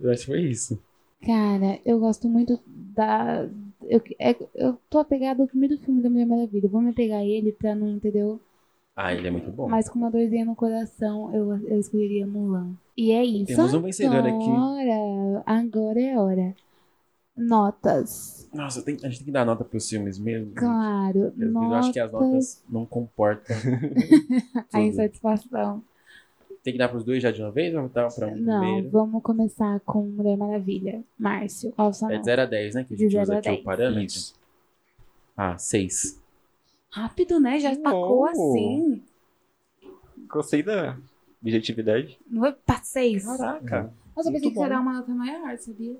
eu 0.00 0.10
acho 0.10 0.20
que 0.20 0.26
foi 0.26 0.42
isso. 0.42 0.80
Cara, 1.22 1.78
eu 1.84 1.98
gosto 2.00 2.28
muito 2.28 2.58
da. 2.66 3.46
Eu, 3.82 4.00
é- 4.18 4.36
eu 4.54 4.78
tô 4.88 4.98
apegada 4.98 5.42
ao 5.42 5.48
primeiro 5.48 5.76
filme 5.78 6.02
da 6.02 6.08
Mulher 6.08 6.26
Maravilha. 6.26 6.66
Eu 6.66 6.70
vou 6.70 6.80
me 6.80 6.90
apegar 6.90 7.20
a 7.20 7.24
ele 7.24 7.52
pra 7.52 7.74
não, 7.74 7.88
entendeu? 7.88 8.40
Ah, 8.96 9.12
ele 9.12 9.28
é 9.28 9.30
muito 9.30 9.50
bom. 9.50 9.68
Mas 9.68 9.88
com 9.88 9.98
uma 9.98 10.10
dorzinha 10.10 10.44
no 10.44 10.54
coração, 10.56 11.34
eu, 11.34 11.56
eu 11.68 11.78
escolheria 11.78 12.26
Mulan. 12.26 12.72
E 12.96 13.12
é 13.12 13.24
isso. 13.24 13.56
Temos 13.56 13.74
um 13.74 13.80
vencedor 13.80 14.26
aqui. 14.26 14.50
Agora, 14.50 15.42
agora 15.46 16.00
é 16.00 16.18
hora. 16.18 16.54
Notas. 17.40 18.48
Nossa, 18.52 18.82
tem- 18.82 18.96
a 18.96 19.08
gente 19.08 19.18
tem 19.18 19.26
que 19.26 19.30
dar 19.32 19.44
nota 19.44 19.64
pros 19.64 19.88
filmes 19.88 20.18
mesmo. 20.18 20.52
Claro. 20.54 21.18
Eu, 21.18 21.46
eu 21.46 21.50
notas. 21.52 21.72
acho 21.78 21.92
que 21.92 22.00
as 22.00 22.12
notas 22.12 22.62
não 22.68 22.84
comportam. 22.86 23.56
A 24.72 24.80
insatisfação. 24.80 25.82
Tem 26.62 26.74
que 26.74 26.78
dar 26.78 26.88
pros 26.88 27.04
dois 27.04 27.22
já 27.22 27.30
de 27.30 27.40
uma 27.40 27.50
vez 27.50 27.74
ou 27.74 27.88
dar 27.88 28.12
pra 28.12 28.26
um 28.28 28.36
Não, 28.36 28.60
primeiro? 28.60 28.90
vamos 28.90 29.22
começar 29.22 29.80
com 29.80 30.02
Mulher 30.02 30.36
Maravilha. 30.36 31.02
Márcio, 31.18 31.72
qual 31.72 31.92
sua 31.92 32.08
É 32.08 32.10
de 32.12 32.16
nota? 32.18 32.24
0 32.30 32.42
a 32.42 32.44
10, 32.46 32.74
né? 32.74 32.84
Que 32.84 32.94
a 32.94 32.96
gente 32.98 33.16
usa 33.18 33.38
aqui 33.38 33.48
o 33.48 33.52
10. 33.52 33.64
parâmetro. 33.64 34.04
Isso. 34.04 34.34
Ah, 35.36 35.56
6. 35.56 36.20
Rápido, 36.90 37.40
né? 37.40 37.58
Já 37.60 37.74
tacou 37.76 38.20
Oh. 38.22 38.24
assim. 38.26 39.02
Gostei 40.28 40.62
da 40.62 40.98
objetividade. 41.42 42.18
Não 42.28 42.42
foi 42.42 42.52
pra 42.52 42.76
seis. 42.82 43.24
Caraca, 43.24 43.92
Nossa, 44.14 44.28
eu 44.28 44.32
pensei 44.34 44.50
que 44.50 44.54
você 44.56 44.62
ia 44.62 44.68
dar 44.68 44.80
uma 44.80 44.92
nota 44.92 45.12
maior, 45.12 45.56
sabia? 45.58 45.96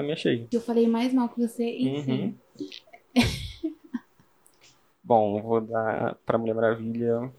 Também 0.00 0.12
achei. 0.12 0.46
Que 0.50 0.56
eu 0.56 0.60
falei 0.60 0.86
mais 0.88 1.12
mal 1.12 1.28
que 1.28 1.40
você, 1.40 1.64
enfim. 1.78 2.34
Bom, 5.02 5.38
eu 5.38 5.42
vou 5.42 5.60
dar 5.60 6.14
pra 6.24 6.38
Mulher 6.38 6.54
Maravilha 6.54 7.30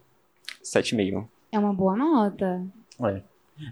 7,5. 0.64 1.26
É 1.52 1.60
uma 1.60 1.74
boa 1.74 1.96
nota. 1.96 2.66
É. 3.02 3.22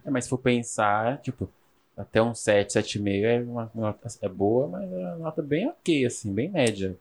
é. 0.05 0.09
Mas 0.11 0.25
se 0.25 0.29
for 0.29 0.37
pensar, 0.37 1.17
tipo, 1.21 1.49
até 1.97 2.21
um 2.21 2.33
7, 2.33 2.79
7,5 2.79 3.23
é 3.25 3.41
uma 3.41 3.71
nota 3.75 4.07
é 4.21 4.29
boa, 4.29 4.67
mas 4.67 4.91
é 4.91 4.95
uma 4.95 5.15
nota 5.17 5.41
bem 5.41 5.67
ok, 5.67 6.05
assim, 6.05 6.33
bem 6.33 6.49
média. 6.49 6.95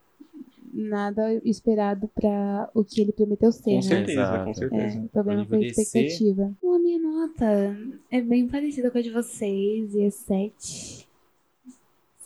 Nada 0.73 1.35
esperado 1.45 2.09
pra 2.09 2.69
o 2.75 2.85
que 2.85 3.01
ele 3.01 3.13
prometeu 3.13 3.51
ser, 3.51 3.71
Com 3.71 3.77
né? 3.77 3.83
certeza, 3.83 4.21
Exato. 4.21 4.45
com 4.45 4.51
É, 4.51 4.55
certeza. 4.55 5.01
o 5.01 5.09
problema 5.09 5.45
foi 5.47 5.59
a 5.59 5.67
expectativa. 5.67 6.53
Bom, 6.61 6.75
a 6.75 6.79
minha 6.79 6.99
nota 6.99 7.77
é 8.11 8.21
bem 8.21 8.47
parecida 8.47 8.91
com 8.91 8.99
a 8.99 9.01
de 9.01 9.11
vocês, 9.11 9.95
e 9.95 10.03
é 10.05 10.11
7. 10.11 11.08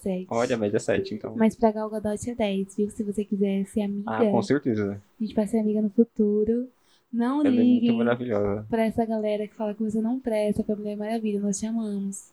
7. 0.03 0.27
Olha, 0.31 0.55
a 0.55 0.59
média 0.59 0.77
é 0.77 0.81
7, 0.81 1.15
então. 1.15 1.35
Mas 1.37 1.55
pra 1.57 1.71
Gal 1.73 1.89
Gadot 1.91 2.31
é 2.31 2.35
10, 2.35 2.77
viu? 2.77 2.91
Se 2.91 3.03
você 3.03 3.25
quiser 3.25 3.65
ser 3.67 3.83
amiga, 3.83 4.11
Ah, 4.11 4.19
com 4.31 4.43
certeza. 4.43 5.01
a 5.21 5.25
gente 5.25 5.35
vai 5.35 5.47
ser 5.47 5.59
amiga 5.59 5.81
no 5.83 5.91
futuro. 5.91 6.69
Não 7.13 7.41
Ela 7.41 7.49
é 7.49 7.51
muito 7.51 7.63
liguem 7.65 7.97
maravilhosa. 7.99 8.67
pra 8.71 8.85
essa 8.85 9.05
galera 9.05 9.47
que 9.47 9.55
fala 9.55 9.75
que 9.75 9.83
você 9.83 10.01
não 10.01 10.19
presta 10.19 10.63
pra 10.65 10.75
Mulher 10.75 10.97
Maravilha, 10.97 11.41
nós 11.41 11.59
te 11.59 11.67
amamos. 11.67 12.31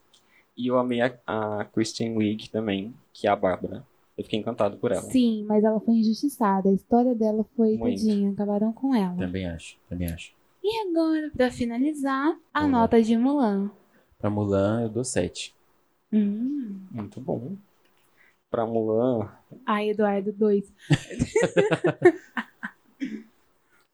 E 0.56 0.66
eu 0.66 0.78
amei 0.78 1.00
a, 1.02 1.14
a 1.26 1.64
Christian 1.66 2.14
Wiig 2.16 2.50
também, 2.50 2.92
que 3.12 3.26
é 3.26 3.30
a 3.30 3.36
Bárbara. 3.36 3.84
Eu 4.16 4.24
fiquei 4.24 4.38
encantado 4.38 4.76
por 4.78 4.90
ela. 4.92 5.02
Sim, 5.02 5.44
mas 5.46 5.64
ela 5.64 5.80
foi 5.80 5.94
injustiçada. 5.94 6.68
A 6.68 6.72
história 6.72 7.14
dela 7.14 7.44
foi 7.56 7.76
Muito. 7.76 7.96
tadinha, 8.00 8.30
acabaram 8.32 8.72
com 8.72 8.94
ela. 8.94 9.16
Também 9.16 9.46
acho, 9.46 9.76
também 9.88 10.08
acho. 10.08 10.32
E 10.62 10.88
agora, 10.88 11.30
pra 11.34 11.50
finalizar, 11.50 12.36
a 12.52 12.60
Vamos 12.60 12.74
lá. 12.74 12.80
nota 12.82 13.00
de 13.02 13.16
Mulan. 13.16 13.70
Pra 14.18 14.28
Mulan, 14.28 14.82
eu 14.82 14.88
dou 14.90 15.04
7. 15.04 15.54
Hum. 16.12 16.80
Muito 16.90 17.20
bom. 17.20 17.56
Pra 18.50 18.66
Mulan. 18.66 19.30
Ai, 19.64 19.90
Eduardo, 19.90 20.32
2. 20.32 20.72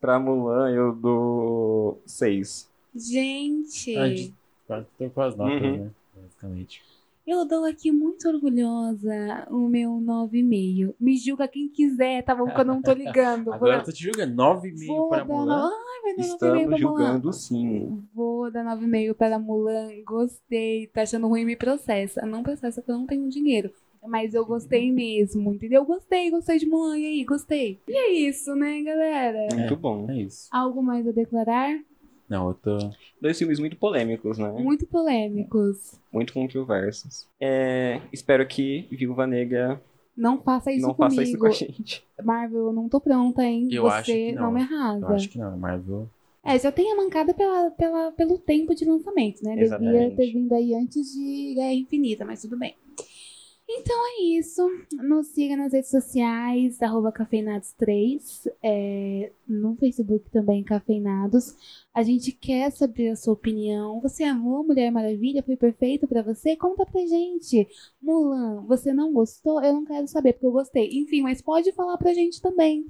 Pra 0.01 0.19
Mulan 0.19 0.71
eu 0.71 0.95
dou 0.95 2.01
6. 2.07 2.71
Gente, 2.95 3.93
de- 3.95 4.35
Quase- 4.67 4.87
Tô 4.99 5.11
com 5.11 5.21
as 5.23 5.37
notas, 5.37 5.63
Uhum. 5.63 5.85
né? 5.85 5.91
Basicamente. 6.15 6.83
Eu 7.27 7.45
dou 7.45 7.65
aqui 7.65 7.91
muito 7.91 8.29
orgulhosa 8.29 9.47
o 9.51 9.69
meu 9.69 9.91
9,5. 9.93 10.95
Me 11.01 11.17
julga 11.17 11.49
quem 11.49 11.69
quiser, 11.69 12.23
tá 12.23 12.35
bom? 12.35 12.47
Que 12.47 12.61
eu 12.61 12.65
não 12.65 12.81
tô 12.81 12.93
ligando. 12.93 13.53
Agora 13.55 13.79
eu 13.79 13.85
tô 13.85 13.93
te 13.93 14.05
julgando. 14.05 14.35
9,5 14.35 14.87
vou 14.87 15.09
pra 15.09 15.19
dar 15.19 15.25
Mulan. 15.25 15.71
Ai, 15.71 16.03
vai 16.03 16.17
dar 16.17 16.23
9,5 16.23 16.27
Estamos 16.33 16.39
pra 16.41 16.63
Mulan. 16.63 16.77
julgando 16.79 17.33
sim. 17.33 18.03
Vou 18.15 18.51
dar 18.51 18.65
9,5 18.65 19.15
para 19.15 19.39
Mulan. 19.39 19.89
Gostei. 20.07 20.87
Tá 20.87 21.03
achando 21.03 21.27
ruim, 21.29 21.45
me 21.45 21.57
processa. 21.57 22.25
Não 22.25 22.43
processa 22.43 22.81
porque 22.81 22.93
eu 22.93 22.99
não 22.99 23.07
tenho 23.07 23.29
dinheiro. 23.29 23.71
Mas 24.07 24.35
eu 24.35 24.47
gostei 24.47 24.91
mesmo, 24.93 25.53
entendeu? 25.53 25.85
Gostei, 25.85 26.31
gostei 26.31 26.59
de 26.59 26.67
Mulan. 26.67 26.97
E 26.99 27.07
aí, 27.07 27.25
gostei. 27.25 27.81
E 27.89 27.93
é 27.97 28.13
isso, 28.13 28.55
né, 28.55 28.81
galera? 28.83 29.49
Muito 29.53 29.77
bom. 29.77 30.07
É 30.11 30.23
isso. 30.23 30.49
Algo 30.53 30.81
mais 30.83 31.07
a 31.09 31.11
declarar? 31.13 31.77
Não, 32.29 32.49
eu 32.49 32.55
tô. 32.55 32.79
Dois 33.21 33.39
filmes 33.39 33.59
muito 33.61 33.77
polêmicos, 33.77 34.39
né? 34.39 34.51
Muito 34.53 34.87
polêmicos. 34.87 35.99
Muito 36.13 36.33
controversos. 36.33 37.29
É, 37.41 38.01
espero 38.13 38.47
que 38.47 38.87
Viúva 38.91 39.27
Negra 39.27 39.81
Não 40.17 40.41
faça 40.43 40.73
isso 40.73 40.87
não 40.87 40.95
comigo. 40.95 41.15
faça 41.15 41.23
isso 41.23 41.39
com 41.39 41.47
a 41.47 41.51
gente. 41.51 42.05
Marvel, 42.23 42.67
eu 42.67 42.73
não 42.73 42.89
tô 42.89 43.01
pronta, 43.01 43.43
hein? 43.45 43.69
Eu 43.71 43.85
Você 43.85 43.95
acho 43.95 44.13
que 44.13 44.33
não. 44.33 44.51
me 44.53 44.61
Eu 44.61 44.65
arrasa. 44.67 45.07
acho 45.15 45.29
que 45.29 45.39
não. 45.39 45.57
Marvel. 45.57 46.09
É, 46.43 46.59
já 46.59 46.71
tem 46.71 46.93
a 46.93 46.97
mancada 46.97 47.35
pela, 47.35 47.71
pela, 47.73 48.13
pelo 48.13 48.39
tempo 48.39 48.75
de 48.75 48.85
lançamento, 48.85 49.43
né? 49.43 49.51
Devia 49.51 49.65
Exatamente. 49.65 50.17
ter 50.17 50.33
vindo 50.33 50.53
aí 50.55 50.75
antes 50.75 51.13
de 51.13 51.55
Guerra 51.55 51.73
Infinita, 51.73 52.25
mas 52.25 52.43
tudo 52.43 52.57
bem. 52.57 52.75
Então 53.69 53.97
é 54.07 54.23
isso. 54.23 54.63
Nos 54.93 55.27
siga 55.29 55.57
nas 55.57 55.73
redes 55.73 55.91
sociais, 55.91 56.81
arroba 56.81 57.11
cafeinados3, 57.11 58.49
é, 58.63 59.33
no 59.47 59.75
Facebook 59.77 60.31
também, 60.31 60.63
cafeinados. 60.63 61.57
A 61.93 62.03
gente 62.05 62.31
quer 62.31 62.71
saber 62.71 63.09
a 63.09 63.17
sua 63.17 63.33
opinião. 63.33 64.01
Você 64.01 64.23
amou 64.23 64.63
Mulher 64.63 64.93
Maravilha? 64.93 65.43
Foi 65.43 65.57
perfeito 65.57 66.07
pra 66.07 66.23
você? 66.23 66.55
Conta 66.55 66.87
pra 66.87 67.01
gente. 67.07 67.67
Mulan, 68.01 68.65
você 68.67 68.93
não 68.93 69.13
gostou? 69.13 69.61
Eu 69.61 69.73
não 69.73 69.85
quero 69.85 70.07
saber, 70.07 70.35
porque 70.35 70.47
eu 70.47 70.53
gostei. 70.53 70.89
Enfim, 71.01 71.23
mas 71.23 71.43
pode 71.43 71.73
falar 71.73 71.97
pra 71.99 72.15
gente 72.15 72.41
também. 72.41 72.87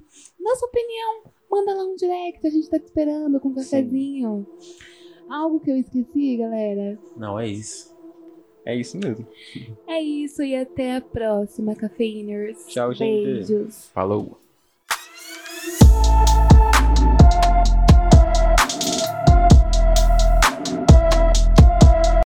Sua 0.57 0.67
opinião. 0.67 1.23
Manda 1.49 1.73
lá 1.73 1.85
um 1.85 1.95
direct, 1.95 2.45
a 2.45 2.49
gente 2.49 2.69
tá 2.69 2.79
te 2.79 2.85
esperando 2.85 3.39
com 3.39 3.49
um 3.49 3.53
cafezinho. 3.53 4.45
Algo 5.29 5.59
que 5.59 5.71
eu 5.71 5.77
esqueci, 5.77 6.37
galera? 6.37 6.99
Não, 7.15 7.39
é 7.39 7.47
isso. 7.47 7.96
É 8.67 8.75
isso 8.75 8.97
mesmo. 8.97 9.25
É 9.87 10.01
isso 10.01 10.43
e 10.43 10.53
até 10.53 10.97
a 10.97 11.01
próxima, 11.01 11.73
cafeiners. 11.73 12.65
Tchau, 12.67 12.93
gente. 12.93 13.23
Beijos. 13.23 13.89
Falou. 13.93 14.37